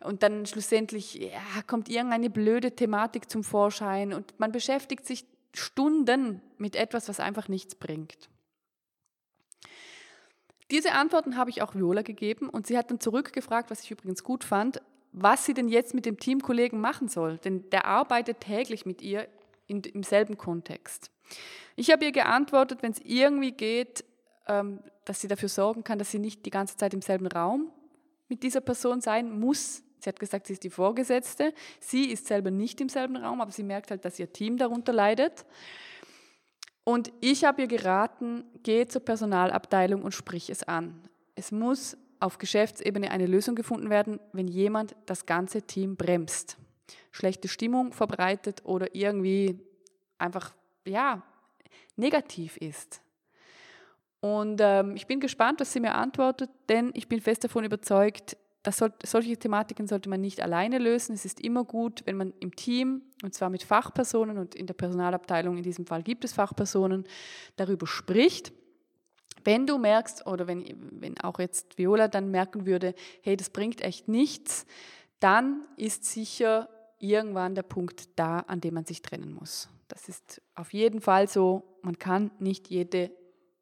und 0.00 0.22
dann 0.22 0.44
schlussendlich 0.44 1.14
ja, 1.14 1.62
kommt 1.66 1.88
irgendeine 1.88 2.28
blöde 2.28 2.72
Thematik 2.72 3.30
zum 3.30 3.42
Vorschein 3.42 4.12
und 4.12 4.38
man 4.38 4.52
beschäftigt 4.52 5.06
sich 5.06 5.24
Stunden 5.54 6.42
mit 6.58 6.76
etwas, 6.76 7.08
was 7.08 7.20
einfach 7.20 7.48
nichts 7.48 7.74
bringt. 7.74 8.28
Diese 10.70 10.92
Antworten 10.92 11.36
habe 11.36 11.50
ich 11.50 11.62
auch 11.62 11.74
Viola 11.74 12.02
gegeben 12.02 12.48
und 12.48 12.66
sie 12.66 12.78
hat 12.78 12.90
dann 12.90 13.00
zurückgefragt, 13.00 13.70
was 13.70 13.82
ich 13.82 13.90
übrigens 13.90 14.22
gut 14.22 14.44
fand, 14.44 14.80
was 15.12 15.44
sie 15.44 15.54
denn 15.54 15.68
jetzt 15.68 15.94
mit 15.94 16.06
dem 16.06 16.18
Teamkollegen 16.18 16.80
machen 16.80 17.08
soll, 17.08 17.38
denn 17.38 17.68
der 17.70 17.84
arbeitet 17.84 18.40
täglich 18.40 18.86
mit 18.86 19.02
ihr 19.02 19.28
in, 19.66 19.80
im 19.82 20.02
selben 20.02 20.36
Kontext. 20.36 21.10
Ich 21.76 21.90
habe 21.90 22.04
ihr 22.04 22.12
geantwortet, 22.12 22.82
wenn 22.82 22.92
es 22.92 23.00
irgendwie 23.04 23.52
geht, 23.52 24.04
ähm, 24.46 24.80
dass 25.04 25.20
sie 25.20 25.28
dafür 25.28 25.48
sorgen 25.48 25.84
kann, 25.84 25.98
dass 25.98 26.10
sie 26.10 26.18
nicht 26.18 26.44
die 26.46 26.50
ganze 26.50 26.76
Zeit 26.76 26.94
im 26.94 27.02
selben 27.02 27.26
Raum 27.26 27.70
mit 28.28 28.42
dieser 28.42 28.60
Person 28.60 29.00
sein 29.00 29.38
muss. 29.38 29.82
Sie 29.98 30.08
hat 30.08 30.18
gesagt, 30.20 30.46
sie 30.46 30.54
ist 30.54 30.64
die 30.64 30.70
Vorgesetzte. 30.70 31.54
Sie 31.80 32.10
ist 32.10 32.26
selber 32.26 32.50
nicht 32.50 32.80
im 32.80 32.88
selben 32.88 33.16
Raum, 33.16 33.40
aber 33.40 33.50
sie 33.50 33.62
merkt 33.62 33.90
halt, 33.90 34.04
dass 34.04 34.18
ihr 34.18 34.32
Team 34.32 34.56
darunter 34.56 34.92
leidet. 34.92 35.46
Und 36.84 37.12
ich 37.20 37.44
habe 37.44 37.62
ihr 37.62 37.68
geraten, 37.68 38.44
geh 38.62 38.86
zur 38.86 39.02
Personalabteilung 39.02 40.02
und 40.02 40.12
sprich 40.12 40.50
es 40.50 40.62
an. 40.62 41.00
Es 41.34 41.50
muss 41.50 41.96
auf 42.20 42.38
Geschäftsebene 42.38 43.10
eine 43.10 43.26
Lösung 43.26 43.54
gefunden 43.54 43.90
werden, 43.90 44.20
wenn 44.32 44.48
jemand 44.48 44.94
das 45.06 45.26
ganze 45.26 45.62
Team 45.62 45.96
bremst, 45.96 46.58
schlechte 47.10 47.48
Stimmung 47.48 47.92
verbreitet 47.92 48.62
oder 48.64 48.94
irgendwie 48.94 49.58
einfach 50.18 50.54
ja 50.86 51.22
negativ 51.96 52.56
ist. 52.58 53.00
Und 54.20 54.60
ähm, 54.62 54.96
ich 54.96 55.06
bin 55.06 55.20
gespannt, 55.20 55.60
was 55.60 55.72
sie 55.72 55.80
mir 55.80 55.94
antwortet, 55.94 56.48
denn 56.68 56.92
ich 56.94 57.08
bin 57.08 57.20
fest 57.20 57.44
davon 57.44 57.64
überzeugt, 57.64 58.38
dass 58.64 58.78
soll, 58.78 58.92
solche 59.04 59.36
Thematiken 59.36 59.86
sollte 59.86 60.08
man 60.08 60.22
nicht 60.22 60.40
alleine 60.40 60.78
lösen. 60.78 61.14
Es 61.14 61.24
ist 61.24 61.38
immer 61.40 61.64
gut, 61.64 62.02
wenn 62.06 62.16
man 62.16 62.32
im 62.40 62.56
Team, 62.56 63.02
und 63.22 63.34
zwar 63.34 63.50
mit 63.50 63.62
Fachpersonen 63.62 64.38
und 64.38 64.54
in 64.54 64.66
der 64.66 64.74
Personalabteilung 64.74 65.58
in 65.58 65.62
diesem 65.62 65.86
Fall 65.86 66.02
gibt 66.02 66.24
es 66.24 66.32
Fachpersonen, 66.32 67.04
darüber 67.56 67.86
spricht. 67.86 68.52
Wenn 69.44 69.66
du 69.66 69.76
merkst, 69.76 70.26
oder 70.26 70.46
wenn, 70.46 70.64
wenn 70.98 71.20
auch 71.20 71.38
jetzt 71.38 71.76
Viola 71.76 72.08
dann 72.08 72.30
merken 72.30 72.64
würde, 72.64 72.94
hey, 73.20 73.36
das 73.36 73.50
bringt 73.50 73.82
echt 73.82 74.08
nichts, 74.08 74.64
dann 75.20 75.66
ist 75.76 76.06
sicher 76.06 76.70
irgendwann 76.98 77.54
der 77.54 77.62
Punkt 77.62 78.18
da, 78.18 78.40
an 78.40 78.62
dem 78.62 78.74
man 78.74 78.86
sich 78.86 79.02
trennen 79.02 79.34
muss. 79.34 79.68
Das 79.88 80.08
ist 80.08 80.40
auf 80.54 80.72
jeden 80.72 81.02
Fall 81.02 81.28
so. 81.28 81.78
Man 81.82 81.98
kann 81.98 82.30
nicht 82.38 82.70
jede 82.70 83.10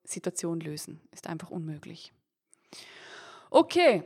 Situation 0.04 0.60
lösen. 0.60 1.00
Ist 1.10 1.26
einfach 1.26 1.50
unmöglich. 1.50 2.12
Okay, 3.50 4.04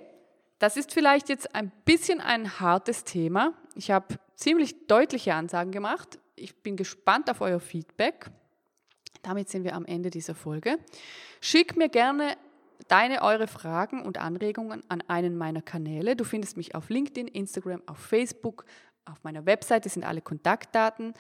das 0.59 0.77
ist 0.77 0.93
vielleicht 0.93 1.29
jetzt 1.29 1.55
ein 1.55 1.71
bisschen 1.85 2.21
ein 2.21 2.61
hartes 2.61 3.05
Thema. 3.05 3.53
Ich 3.75 3.91
habe 3.91 4.19
ziemlich 4.37 4.87
deutliche 4.87 5.35
Ansagen 5.35 5.73
gemacht. 5.73 6.19
Ich 6.35 6.63
bin 6.63 6.77
gespannt 6.77 7.31
auf 7.31 7.41
euer 7.41 7.61
Feedback. 7.61 8.31
Damit 9.23 9.49
sind 9.49 9.65
wir 9.65 9.75
am 9.75 9.85
Ende 9.85 10.11
dieser 10.11 10.35
Folge. 10.35 10.79
Schick 11.41 11.77
mir 11.77 11.89
gerne 11.89 12.37
deine, 12.89 13.23
eure 13.23 13.47
Fragen 13.47 14.03
und 14.03 14.19
Anregungen 14.19 14.83
an 14.89 15.03
einen 15.09 15.37
meiner 15.37 15.63
Kanäle. 15.63 16.17
Du 16.17 16.25
findest 16.25 16.57
mich 16.57 16.75
auf 16.75 16.89
LinkedIn, 16.89 17.29
Instagram, 17.29 17.83
auf 17.87 17.99
Facebook, 17.99 18.65
auf 19.05 19.23
meiner 19.23 19.47
Webseite 19.47 19.89
sind 19.89 20.05
alle 20.05 20.21
Kontaktdaten. 20.21 21.15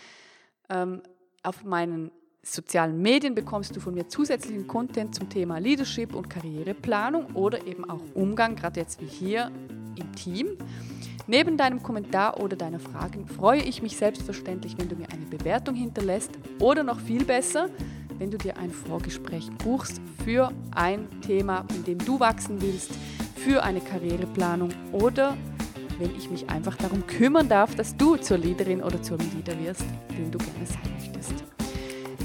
Ähm, 0.68 1.02
auf 1.42 1.64
meinen 1.64 2.10
sozialen 2.54 3.00
Medien 3.02 3.34
bekommst 3.34 3.74
du 3.74 3.80
von 3.80 3.94
mir 3.94 4.08
zusätzlichen 4.08 4.66
Content 4.66 5.14
zum 5.14 5.28
Thema 5.28 5.58
Leadership 5.58 6.14
und 6.14 6.30
Karriereplanung 6.30 7.34
oder 7.34 7.66
eben 7.66 7.88
auch 7.88 8.00
Umgang, 8.14 8.56
gerade 8.56 8.80
jetzt 8.80 9.00
wie 9.00 9.06
hier 9.06 9.50
im 9.96 10.12
Team. 10.14 10.56
Neben 11.26 11.56
deinem 11.56 11.82
Kommentar 11.82 12.40
oder 12.40 12.56
deiner 12.56 12.78
Fragen 12.78 13.26
freue 13.26 13.60
ich 13.60 13.82
mich 13.82 13.96
selbstverständlich, 13.96 14.78
wenn 14.78 14.88
du 14.88 14.94
mir 14.94 15.08
eine 15.10 15.26
Bewertung 15.26 15.74
hinterlässt 15.74 16.30
oder 16.60 16.84
noch 16.84 17.00
viel 17.00 17.24
besser, 17.24 17.68
wenn 18.18 18.30
du 18.30 18.38
dir 18.38 18.56
ein 18.56 18.70
Vorgespräch 18.70 19.50
buchst 19.58 20.00
für 20.24 20.52
ein 20.74 21.08
Thema, 21.22 21.64
in 21.74 21.84
dem 21.84 21.98
du 21.98 22.20
wachsen 22.20 22.62
willst, 22.62 22.92
für 23.34 23.62
eine 23.62 23.80
Karriereplanung 23.80 24.70
oder 24.92 25.36
wenn 25.98 26.14
ich 26.16 26.30
mich 26.30 26.48
einfach 26.48 26.76
darum 26.76 27.06
kümmern 27.06 27.48
darf, 27.48 27.74
dass 27.74 27.96
du 27.96 28.16
zur 28.16 28.38
Leaderin 28.38 28.82
oder 28.82 29.02
zum 29.02 29.18
Leader 29.18 29.58
wirst, 29.64 29.84
den 30.16 30.30
du 30.30 30.38
gerne 30.38 30.66
sein 30.66 30.92
möchtest. 30.98 31.55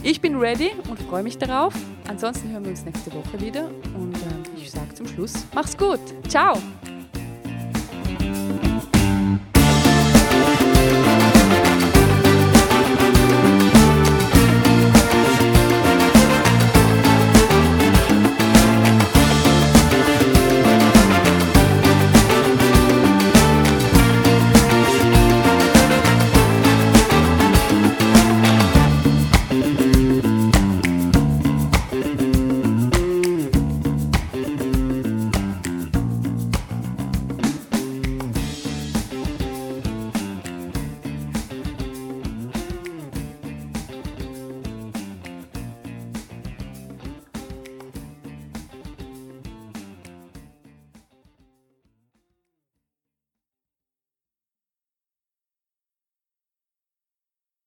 Ich 0.03 0.19
bin 0.19 0.37
ready 0.37 0.71
und 0.89 0.99
freue 0.99 1.21
mich 1.21 1.37
darauf. 1.37 1.73
Ansonsten 2.07 2.51
hören 2.51 2.63
wir 2.63 2.71
uns 2.71 2.83
nächste 2.83 3.13
Woche 3.13 3.39
wieder 3.39 3.69
und 3.95 4.15
äh, 4.15 4.59
ich 4.59 4.71
sage 4.71 4.93
zum 4.95 5.07
Schluss, 5.07 5.33
mach's 5.53 5.77
gut. 5.77 5.99
Ciao! 6.27 6.57